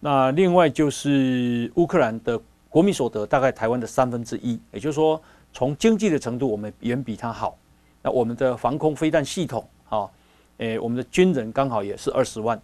[0.00, 5.20] 那另外就是乌克兰的国民所得大概台湾的三分之一，也就是说，
[5.52, 7.58] 从经济的程度，我们远比他好。
[8.00, 10.08] 那我们的防空飞弹系统啊，
[10.56, 12.58] 诶，我们的军人刚好也是二十万。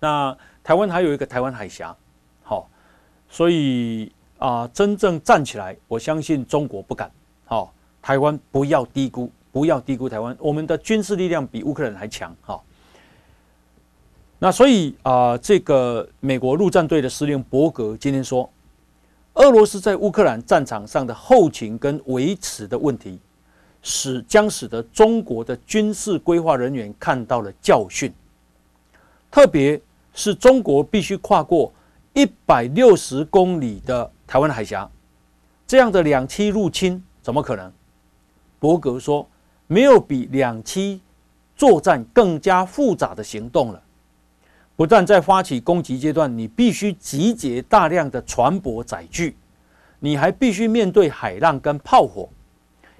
[0.00, 1.94] 那台湾还有一个台湾海峡。
[3.34, 7.10] 所以啊、真正站起来，我相信中国不敢。
[7.46, 10.36] 好、台湾不要低估，不要低估台湾。
[10.38, 12.32] 我们的军事力量比乌克兰还强。
[12.42, 12.64] 好、
[14.38, 18.48] 那所以啊、这个美国陆战队的司令伯格今天说，
[19.32, 23.18] 俄罗斯在乌克兰战场上的后勤跟维持的问题，
[23.82, 28.12] 使将使得中国的军事规划人员看到了教训，
[29.28, 29.80] 特别
[30.12, 31.72] 是中国必须跨过。
[32.14, 34.88] 一百六十公里的台湾海峡，
[35.66, 37.72] 这样的两栖入侵怎么可能？
[38.60, 39.28] 伯格说，
[39.66, 41.00] 没有比两栖
[41.56, 43.82] 作战更加复杂的行动了。
[44.76, 49.36] 不但在发起攻击阶段，你必须集结大量的船舶载具，
[49.98, 52.28] 你还必须面对海浪跟炮火。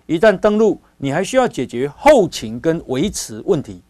[0.06, 3.80] 一旦登陆，你还需要解决后勤跟维持问题，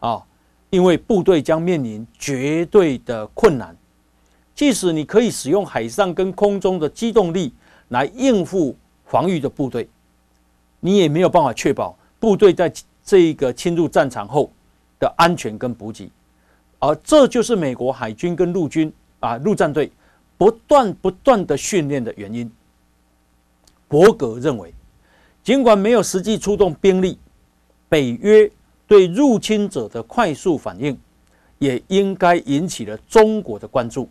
[0.00, 0.22] 啊，
[0.68, 3.74] 因为部队将面临绝对的困难。
[4.60, 7.50] 即使你可以使用海上跟空中的机动力
[7.88, 9.88] 来应付防御的部队，
[10.80, 12.70] 你也没有办法确保部队在
[13.02, 14.52] 这一个侵入战场后
[14.98, 16.10] 的安全跟补给。
[16.78, 19.90] 而这就是美国海军跟陆军啊陆战队
[20.36, 22.52] 不断不断的训练的原因。
[23.88, 24.74] 伯格认为。
[25.42, 27.18] 尽管没有实际出动兵力，
[27.88, 28.52] 北约
[28.86, 30.94] 对入侵者的快速反应，
[31.58, 34.06] 也应该引起了中国的关注。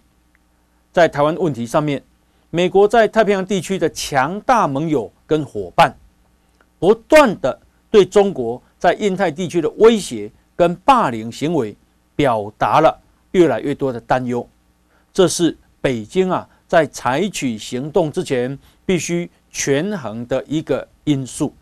[1.00, 2.04] 在台湾问题上面，
[2.50, 5.96] 美国在太平洋地区的强大盟友跟伙伴，
[6.78, 7.58] 不断的
[7.90, 11.74] 对中国在印太地区的威胁跟霸凌行为，
[12.18, 13.00] 表达了
[13.32, 14.46] 越来越多的担忧。
[15.14, 21.54] 这是北京啊，在采取行动之前，必须权衡的一个因素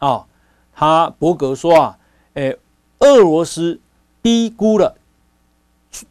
[0.00, 0.26] 啊，
[0.74, 1.98] 他伯格说啊，
[2.34, 2.58] 诶，
[2.98, 3.78] 俄罗斯
[4.20, 4.96] 低估了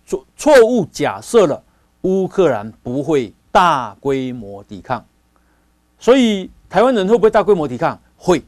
[0.05, 1.61] 错错误假设了
[2.01, 5.05] 乌克兰不会大规模抵抗，
[5.97, 7.99] 所以台湾人会不会大规模抵抗？
[8.17, 8.43] 会，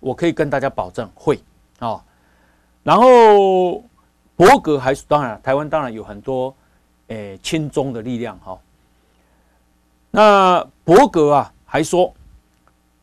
[0.00, 1.40] 我可以跟大家保证会
[1.78, 2.02] 啊。
[2.82, 3.82] 然后
[4.36, 6.54] 伯格还是当然，台湾当然有很多
[7.08, 8.58] 诶亲中的力量哈。
[10.10, 12.14] 那伯格啊还说。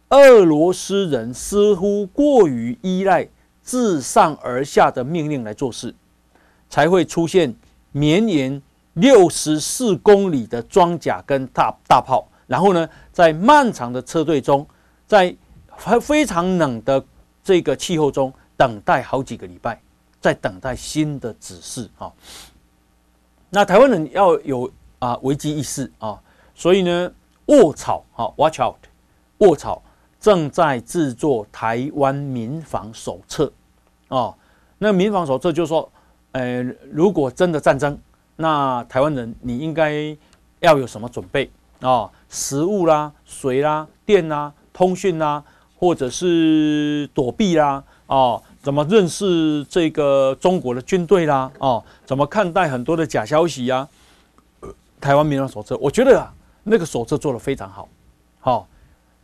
[0.09, 3.27] 俄罗斯人似乎过于依赖
[3.63, 5.93] 自上而下的命令来做事，
[6.69, 7.53] 才会出现
[7.91, 8.61] 绵延
[8.95, 14.67] 六十四公里的装甲跟大大炮，然后呢，在漫长的车队中，
[15.07, 15.33] 在
[16.01, 17.01] 非常冷的
[17.41, 19.81] 这个气候中等待好几个礼拜，
[20.19, 22.11] 在等待新的指示啊。
[23.49, 24.69] 那台湾人要有
[24.99, 26.19] 啊危机意识啊，
[26.53, 27.11] 所以呢，
[27.45, 28.75] 卧草啊，watch out，
[29.37, 29.81] 卧草。
[30.17, 33.51] 正在制作台湾民防手册，
[34.07, 34.33] 啊，
[34.79, 35.87] 那民防手册就是说，
[36.31, 37.95] 呃，如果真的战争，
[38.35, 40.15] 那台湾人你应该
[40.59, 42.11] 要有什么准备啊、哦？
[42.29, 45.43] 食物啦、水啦、电啦、通讯啦，
[45.77, 51.51] 或者是躲避啦，哦，怎么认识这个中国的军队啦？
[51.59, 53.87] 哦，怎么看待很多的假消息呀、
[54.99, 56.33] 台湾民防手册，我觉得啊，
[56.63, 57.87] 那个手册做得非常好，
[58.39, 58.67] 好、哦。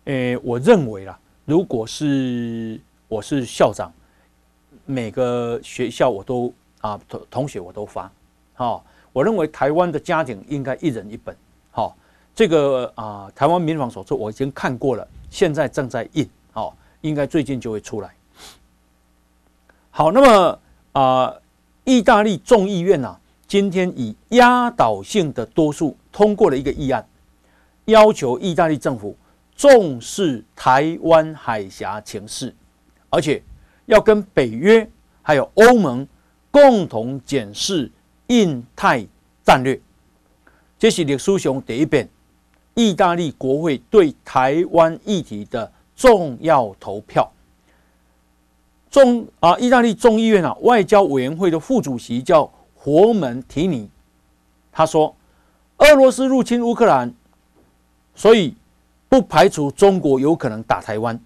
[0.06, 3.92] 诶，我认为啦，如果是我是校长，
[4.86, 8.12] 每个学校我都啊同同学我都发，
[8.54, 8.84] 好，
[9.14, 11.36] 我认为台湾的家庭应该一人一本，
[11.72, 11.96] 好，
[12.34, 18.10] 这个啊台湾民防手册我已经看过了，现在正在印，好，应该最近就会出来。
[19.90, 20.60] 好，那么
[20.94, 21.36] 啊，
[21.84, 27.06] 意大利众议院呐，今天以压倒性的多数通过了一个议案，
[27.86, 29.16] 要求意大利政府。
[29.54, 32.52] 重视台湾海峡情势，
[33.12, 33.44] 而且
[33.86, 34.90] 要跟北约
[35.22, 36.08] 还有欧盟
[36.50, 37.92] 共同检视
[38.32, 39.06] 印太
[39.44, 39.80] 战略。
[40.80, 42.10] 这是历史上第一遍，
[42.74, 47.32] 意大利国会对台湾议题的重要投票。
[48.90, 53.90] 众啊，意大利众议院啊外交委员会的副主席叫活门提尼，
[54.72, 55.16] 他说
[55.78, 57.14] ：“俄罗斯入侵乌克兰，
[58.16, 58.56] 所以。”
[59.12, 61.20] 不排除中国有可能打台湾，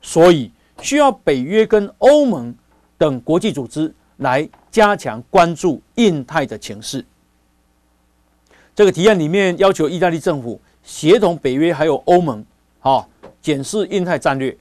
[0.00, 2.54] 所以需要北约跟欧盟
[2.96, 7.04] 等国际组织来加强关注印太的情势。
[8.74, 12.44] 这个提案里面要求意大利政府协同北约还有欧盟，
[12.80, 13.06] 啊，
[13.42, 14.56] 检视印太战略，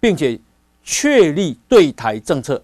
[0.00, 0.38] 并且
[0.82, 2.62] 确立对台政策，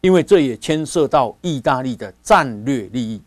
[0.00, 3.20] 因为这也牵涉到意大利的战略利益。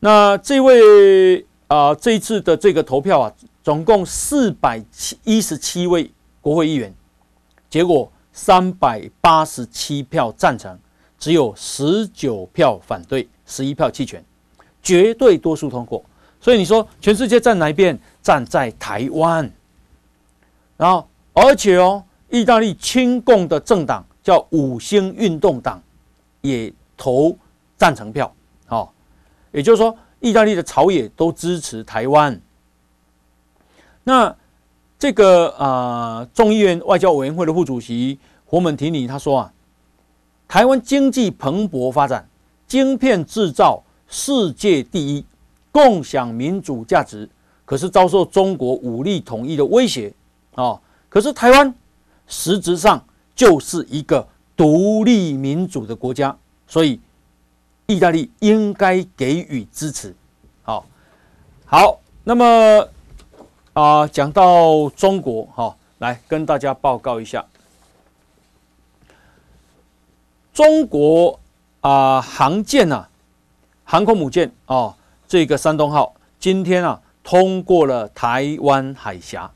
[0.00, 3.32] 那这位啊、这一次的这个投票啊。
[3.64, 6.10] 总共四百七一十七位
[6.40, 6.92] 国会议员，
[7.70, 10.76] 结果三百八十七票赞成，
[11.22, 14.20] 只有十九票反对，十一票弃权，
[14.82, 16.04] 绝对多数通过。
[16.40, 17.96] 所以你说全世界站哪一边？
[18.20, 19.48] 站在台湾。
[20.76, 25.80] 然后，而且哦，意大利亲共的政党叫五星运动党，
[26.40, 27.38] 也投
[27.76, 28.34] 赞成票。
[28.66, 28.92] 好，
[29.52, 32.40] 也就是说，意大利的朝野都支持台湾。
[34.02, 34.34] 那
[34.98, 39.51] 这个啊，众议院外交委员会的副主席霍门提尼他说啊，
[40.46, 42.28] 台湾经济蓬勃发展，
[42.66, 45.24] 晶片制造世界第一，
[45.70, 47.28] 共享民主价值，
[47.64, 50.12] 可是遭受中国武力统一的威胁
[50.54, 50.78] 啊。
[51.08, 51.74] 可是台湾
[52.26, 53.02] 实质上
[53.34, 54.26] 就是一个
[54.56, 56.36] 独立民主的国家，
[56.66, 57.00] 所以
[57.86, 60.14] 意大利应该给予支持。
[60.62, 60.86] 好，
[61.66, 62.88] 好，那么
[63.72, 67.44] 啊，讲到中国哈，来跟大家报告一下，
[70.52, 71.38] 中国
[71.80, 73.06] 啊航舰呐，
[73.84, 74.94] 航空母舰啊，
[75.26, 79.50] 这个山东号今天啊通过了台湾海峡，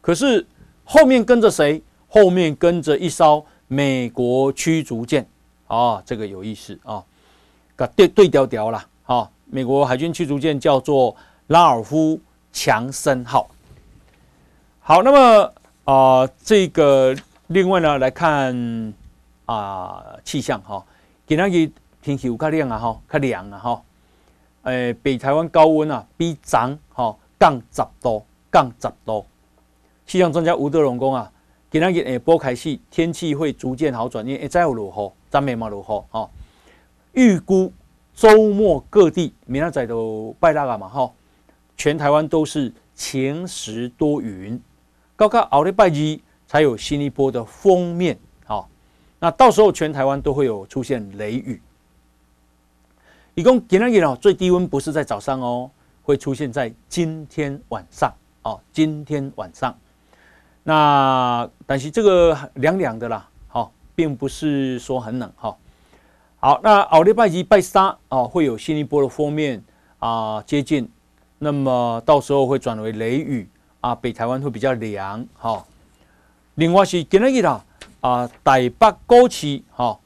[0.00, 0.46] 可是
[0.84, 1.82] 后面跟着谁？
[2.08, 5.28] 后面跟着一艘美国驱逐舰
[5.66, 7.04] 啊，这个有意思啊，
[7.76, 9.30] 个对对调调了啊。
[9.50, 11.14] 美国海军驱逐舰叫做
[11.48, 12.18] 拉尔夫
[12.52, 13.48] 强森号。
[14.80, 15.52] 好，那么
[15.84, 17.14] 啊，这个
[17.48, 18.94] 另外呢来看
[19.48, 20.84] 啊气象哈，
[21.26, 21.72] 今天
[22.02, 23.82] 天气有较凉啊哈，较凉啊哈。
[24.64, 28.22] 诶，北台湾高温啊比涨哈降十度，
[28.52, 29.24] 降十度。
[30.06, 31.32] 气象专家吴德荣讲啊。
[31.70, 36.30] 今天下波开始，天气会逐渐好转，因为再有落雨，咱没嘛落雨哈。
[37.12, 37.72] 预估
[38.14, 41.10] 周末各地明仔载都拜六了嘛哈，
[41.76, 44.60] 全台湾都是晴时多云，
[45.16, 48.18] 到到后礼拜二才有新一波的锋面，
[49.18, 51.60] 那到时候全台湾都会有出现雷雨。
[53.34, 55.70] 一共今天哦，最低温不是在早上哦，
[56.02, 58.12] 会出现在今天晚上
[58.42, 59.76] 哦，今天晚上。
[60.64, 65.56] 那但是这个凉凉的啦，好，并不是说很冷哈。
[66.40, 69.62] 好，那奥利拜一、拜三啊，会有新一波的锋面
[69.98, 70.90] 啊接近，
[71.38, 73.48] 那么到时候会转为雷雨
[73.80, 75.64] 啊，北台湾会比较凉哈。
[76.56, 77.64] 另外是今日啦
[78.00, 79.98] 啊，台北股市哈，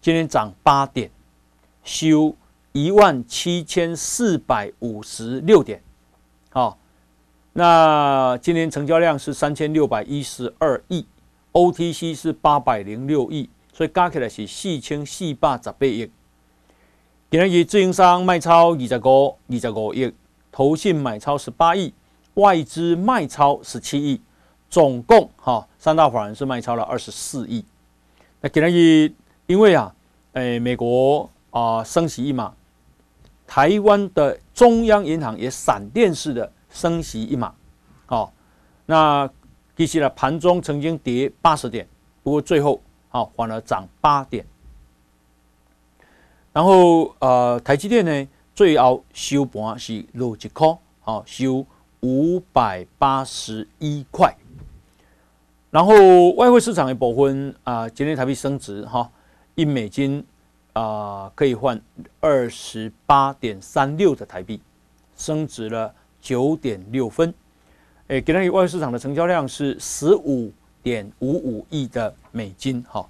[0.00, 1.10] 今天涨八点，
[1.82, 2.34] 收
[2.72, 5.82] 一万七千四百五十六点，
[6.50, 6.78] 好。
[7.54, 11.04] 那今天成交量是三千六百一十二亿
[11.50, 16.08] ，OTC 是八百零六亿，所以加起来是四千四百十八亿。
[17.28, 20.14] 今日自营商卖超二十五二十五亿，
[20.52, 21.92] 投信买超十八亿，
[22.34, 24.20] 外资卖超十七亿，
[24.70, 27.64] 总共哈三大法人是卖超了二十四亿。
[28.40, 29.12] 那今日
[29.46, 29.94] 因为啊，
[30.32, 32.54] 诶美国啊升息一码，
[33.46, 36.52] 台湾的中央银行也闪电式的。
[36.70, 37.54] 升息一码，
[38.04, 38.30] 好，
[38.84, 39.28] 那
[39.74, 41.88] 其实呢，盘中曾经跌八十点，
[42.22, 44.44] 不过最后好反而涨八点。
[46.52, 51.64] 然后呃，台积电呢，最后收盘是落一块，好收
[52.00, 54.36] 五百八十一块。
[55.70, 59.10] 然后外汇市场的部分啊，今天台币升值哈，
[59.54, 60.24] 一美金
[60.72, 61.80] 啊可以换
[62.20, 64.60] 二十八点三六的台币，
[65.16, 65.94] 升值了。
[66.20, 67.32] 九点六分，
[68.08, 70.52] 诶，给那外汇市场的成交量是十五
[70.82, 73.08] 点五五亿的美金，哈。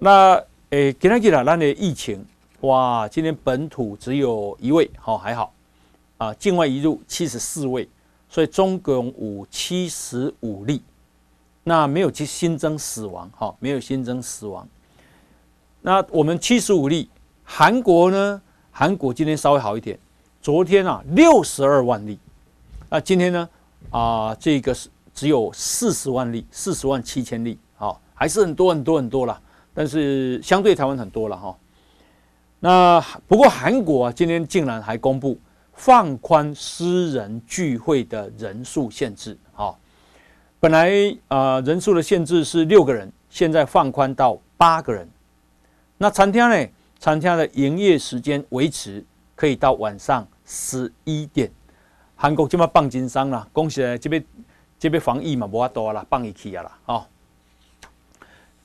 [0.00, 2.26] 那诶，给那几啦，那的疫情，
[2.62, 5.54] 哇，今天本土只有一位，好还好，
[6.18, 7.88] 啊，境外移入七十四位，
[8.28, 10.82] 所以中共五七十五例，
[11.64, 14.66] 那没有去新增死亡，哈，没有新增死亡。
[15.80, 17.08] 那我们七十五例，
[17.44, 18.40] 韩国呢？
[18.70, 19.98] 韩国今天稍微好一点。
[20.40, 22.18] 昨天啊，六十二万例，
[22.88, 23.48] 那今天呢？
[23.90, 29.40] 啊、这个是只有四十万例，四十万七千例，好，还是很多很多很多了，
[29.74, 31.56] 但是相对台湾很多了哈。
[32.58, 35.38] 那不过韩国啊，今天竟然还公布
[35.74, 39.78] 放宽私人聚会的人数限制，好，
[40.62, 40.92] 本来
[41.26, 45.10] 啊、呃、人数的限制是六个人，现在放宽到八个人。
[45.98, 46.68] 那餐厅呢？
[47.00, 49.04] 餐厅的营业时间维持
[49.34, 50.24] 可以到晚上。
[50.46, 51.50] 十一点，
[52.14, 54.24] 韩国这么棒金商了，恭喜这边
[54.78, 57.08] 这边防疫嘛，无法多了，放一起啊了啊。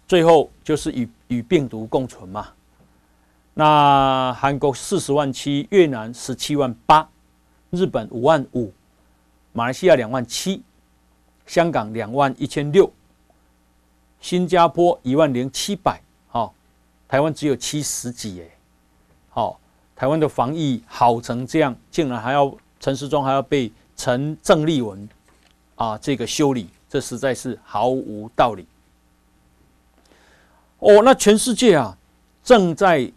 [0.07, 2.49] 最后就是与与病毒共存嘛。
[3.55, 7.09] 那韩国四十万七，越南十七万八，
[7.71, 8.71] 日本五万五，
[9.51, 10.61] 马来西亚两万七，
[11.47, 12.91] 香港两万一千六，
[14.21, 16.53] 新加坡一万零七百，好，
[17.07, 18.51] 台湾只有七十几耶，
[19.29, 19.59] 好。
[19.99, 25.09] 台湾的防疫好成这样，竟然还要陈时中还要被陈郑丽文
[25.73, 28.67] 啊这个修理，这实在是毫无道理。
[30.77, 31.97] 哦，那全世界啊
[32.43, 33.11] 正在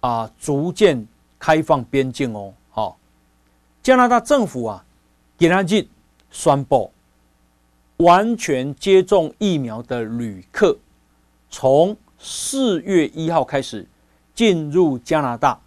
[0.00, 1.06] 啊逐渐
[1.38, 2.54] 开放边境哦。
[2.70, 2.96] 好，
[3.82, 4.82] 加拿大政府啊
[5.36, 5.86] 今日
[6.30, 6.90] 宣布，
[8.02, 10.76] 完全接种疫苗的旅客，
[11.48, 13.86] 从四月一号开始
[14.34, 15.58] 进入加拿大。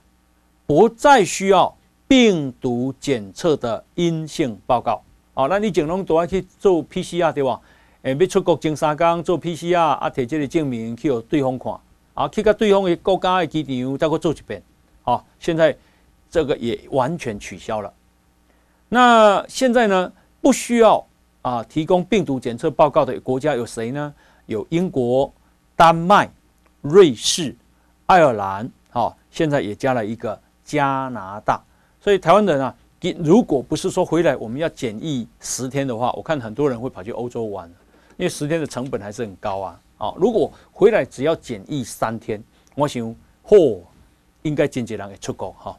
[0.68, 1.78] 不再需要
[2.08, 5.00] 病毒检测的阴性报告。
[5.36, 7.62] 哦，那你前拢都要去做 PCR 对吧？
[8.02, 11.80] 诶，要出国前三天做 PCR，啊，摕这个证明去给对方看，
[12.16, 14.64] 啊，去到对方的国家的机场再过做一遍。
[15.04, 15.78] 好，现在
[16.32, 17.94] 这个也完全取消了。
[18.90, 20.12] 那现在呢，
[20.42, 21.06] 不需要
[21.46, 24.12] 啊提供病毒检测报告的国家有谁呢？
[24.48, 25.32] 有英国、
[25.76, 26.28] 丹麦、
[26.82, 27.56] 瑞士、
[28.08, 31.62] 爱尔兰，好，现在也加了一个加拿大。
[32.02, 32.76] 所以台湾人啊，
[33.20, 37.70] 如果不是说回来我们要检疫十天的话，我看很多人会跑去欧洲玩，
[38.18, 39.80] 因为十天的成本还是很高啊。
[40.00, 42.44] 啊，如果回来只要检疫三天，
[42.74, 43.16] 我想
[43.46, 43.80] 嚯。
[44.42, 45.76] 应该真济人会出国哈。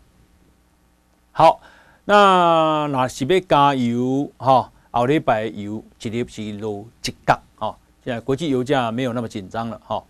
[1.31, 1.61] 好，
[2.05, 7.77] 那那是要加油哈，后礼拜油一日是落一角哈。
[8.05, 10.03] 现在国际油价没有那么紧张了哈。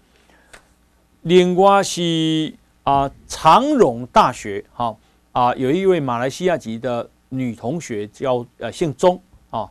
[1.22, 4.96] 另外是啊，长荣大学哈
[5.32, 9.20] 啊，有一位马来西亚籍的女同学叫呃姓钟
[9.50, 9.68] 啊，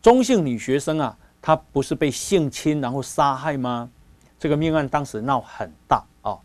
[0.00, 3.90] 中姓女学生啊，她不是被性侵然后杀害吗？
[4.38, 6.38] 这个命案当时闹很大啊。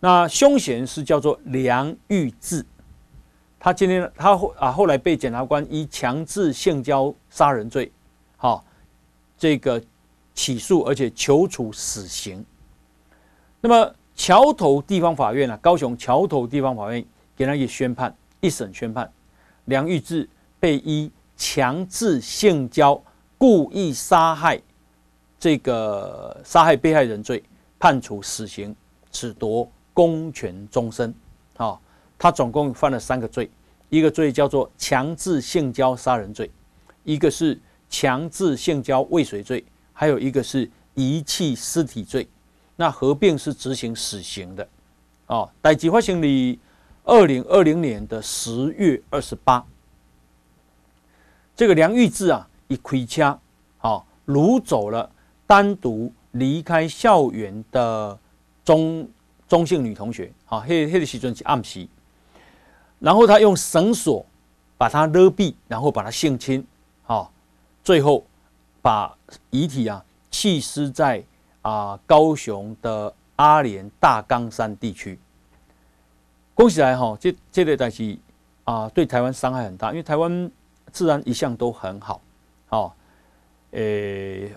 [0.00, 2.66] 那凶嫌是叫做梁玉志，
[3.60, 7.92] 他今天他后啊后来被检察官以强制性交杀人罪，
[8.36, 8.64] 好，
[9.38, 9.80] 这个
[10.34, 12.44] 起诉而且求处死刑。
[13.60, 17.04] 那么桥头地方法院啊，高雄桥头地方法院
[17.36, 19.12] 给他一宣判，一审宣判，
[19.66, 23.00] 梁玉志被依强制性交
[23.38, 24.60] 故意杀害
[25.38, 27.44] 这个杀害被害人罪
[27.78, 28.74] 判处死刑，
[29.12, 29.70] 褫夺。
[29.92, 31.12] 公权终身，
[31.58, 31.78] 啊，
[32.22, 33.50] 他总共犯了三个罪，
[33.88, 36.50] 一个罪叫做强制性交杀人罪，
[37.02, 37.58] 一个是
[37.88, 39.64] 强制性交未遂罪，
[39.94, 42.28] 还有一个是遗弃尸体罪，
[42.76, 44.68] 那合并是执行死刑的，
[45.24, 46.58] 啊，代志发生于
[47.04, 49.64] 二零二零年的十月二十八，
[51.56, 53.40] 这个梁玉志啊，一开枪，
[53.78, 55.10] 啊，掳走了
[55.46, 58.18] 单独离开校园的
[58.62, 59.08] 中。
[59.48, 61.84] 中性女同学，好，黑黑的时阵是暗时，
[63.00, 64.24] 然后他用绳索
[64.78, 66.64] 把她勒毙，然后把她性侵，
[67.02, 67.32] 好，
[67.82, 68.24] 最后
[68.80, 69.12] 把
[69.50, 71.20] 遗体啊弃尸在
[71.62, 75.18] 啊高雄的阿莲大冈山地区。
[76.54, 78.20] 恭喜来哈，这这类东西
[78.62, 80.50] 啊，对台湾伤害很大，因为台湾
[80.92, 82.20] 治安一向都很好，
[82.68, 82.94] 好，
[83.72, 84.54] 诶，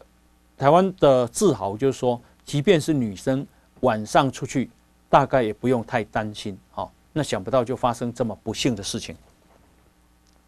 [0.58, 3.48] 台湾的自豪就是说，即便是女生
[3.80, 4.70] 晚上出去。
[5.10, 9.16] 大概也不用太担心，好，那想不到就发生这么不幸的事情，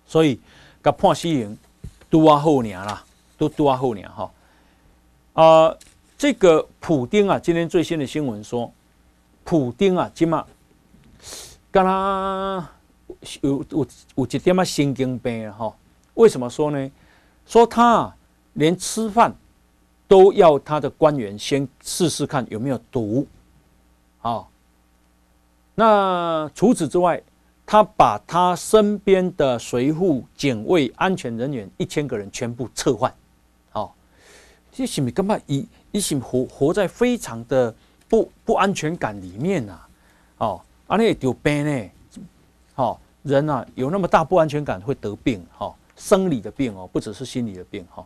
[0.06, 0.40] 所以
[0.84, 1.56] 甲判死刑
[2.10, 3.06] 拄啊好年啦，
[3.38, 4.32] 都拄啊好年哈。
[5.34, 5.78] 啊，
[6.18, 8.72] 这个普丁啊，今天最新的新闻说，
[9.44, 10.44] 普丁啊，今嘛，
[11.70, 12.68] 跟他
[13.42, 15.72] 有有有一点啊神经病哈。
[16.16, 16.92] 为什么说呢？
[17.46, 18.12] 说他
[18.54, 19.36] 连吃饭
[20.08, 23.28] 都要他的官员先试试看有没有毒，
[24.22, 24.48] 啊。
[25.78, 27.22] 那除此之外，
[27.66, 33.14] 他把他身边的随扈、警卫、安全人员一千个人全部撤换，
[33.74, 33.92] 哦，
[34.72, 35.38] 这是不是干嘛？
[35.48, 37.76] 一一心活活在非常的
[38.08, 39.80] 不不安全感里面呐，
[40.38, 41.90] 哦，啊，那有病呢，
[42.76, 48.06] 哦，人啊有那么大不安全感会得病，哈、哦，生理的病哦，不只是心理的病，哈、哦。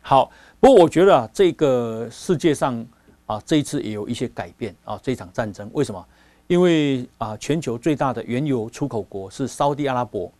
[0.00, 2.86] 好，不过我觉得啊，这个世界上。
[3.26, 4.98] 啊，这一次也有一些改变啊！
[5.02, 6.06] 这场战争为什么？
[6.46, 10.30] 因为啊，全球最大的原油出口国是沙乌地阿拉伯，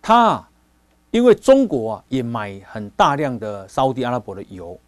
[0.00, 0.48] 它
[1.10, 4.78] 因为中国啊也买很大量的沙乌地阿拉伯的油，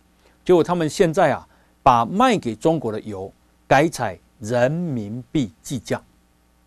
[0.45, 1.47] 结果他们现在啊
[1.83, 3.33] 把卖给中国的油
[3.67, 6.01] 改采人民币计价，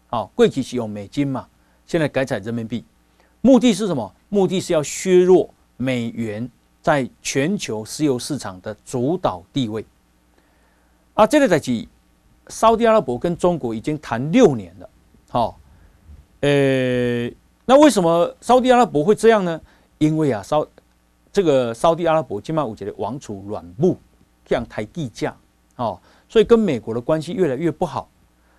[0.09, 1.47] 啊，过去是用美金嘛，
[1.85, 2.83] 现在改采人民币，
[3.39, 4.13] 目的是什么？
[4.27, 6.49] 目的是要削弱美元
[6.81, 9.85] 在全球石油市场的主导地位。
[11.17, 11.89] 啊，这个在起，
[12.47, 14.87] 沙乌地阿拉伯跟中国已经谈六年了，
[15.31, 15.59] 好，
[16.41, 17.27] 呃，
[17.65, 19.59] 那为什么沙乌地阿拉伯会这样呢？
[19.97, 20.63] 因为啊，沙
[21.33, 23.97] 这个沙乌地阿拉伯今麦五节的王储软木
[24.45, 25.35] 这样抬地价，
[25.77, 25.99] 哦，
[26.29, 28.07] 所以跟美国的关系越来越不好。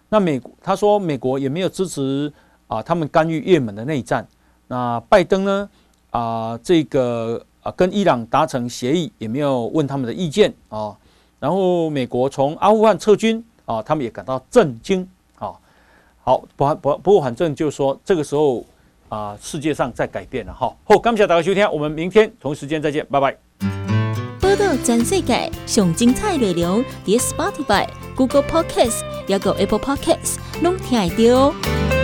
[0.08, 2.32] 那美国他说美国也没有支持
[2.66, 4.26] 啊，他们干预也门的内战。
[4.66, 5.70] 那拜登呢？
[6.10, 10.96] 啊，这个啊跟伊朗达成协议，也没有问他们的意见啊。
[11.40, 15.08] 然后美国从阿富汗撤军啊，他们也感到震惊
[15.38, 15.52] 啊。
[16.22, 18.64] 好，不不不过反正就是说，这个时候
[19.08, 20.74] 啊，世界上在改变了哈。
[20.84, 23.36] 好，感谢大家收听，我们明天同时间再见，拜拜。
[24.40, 27.86] 报道全世界上精彩内容，在 Spotify、
[28.16, 31.97] Google Podcasts，还有 Apple Podcast，拢听得到。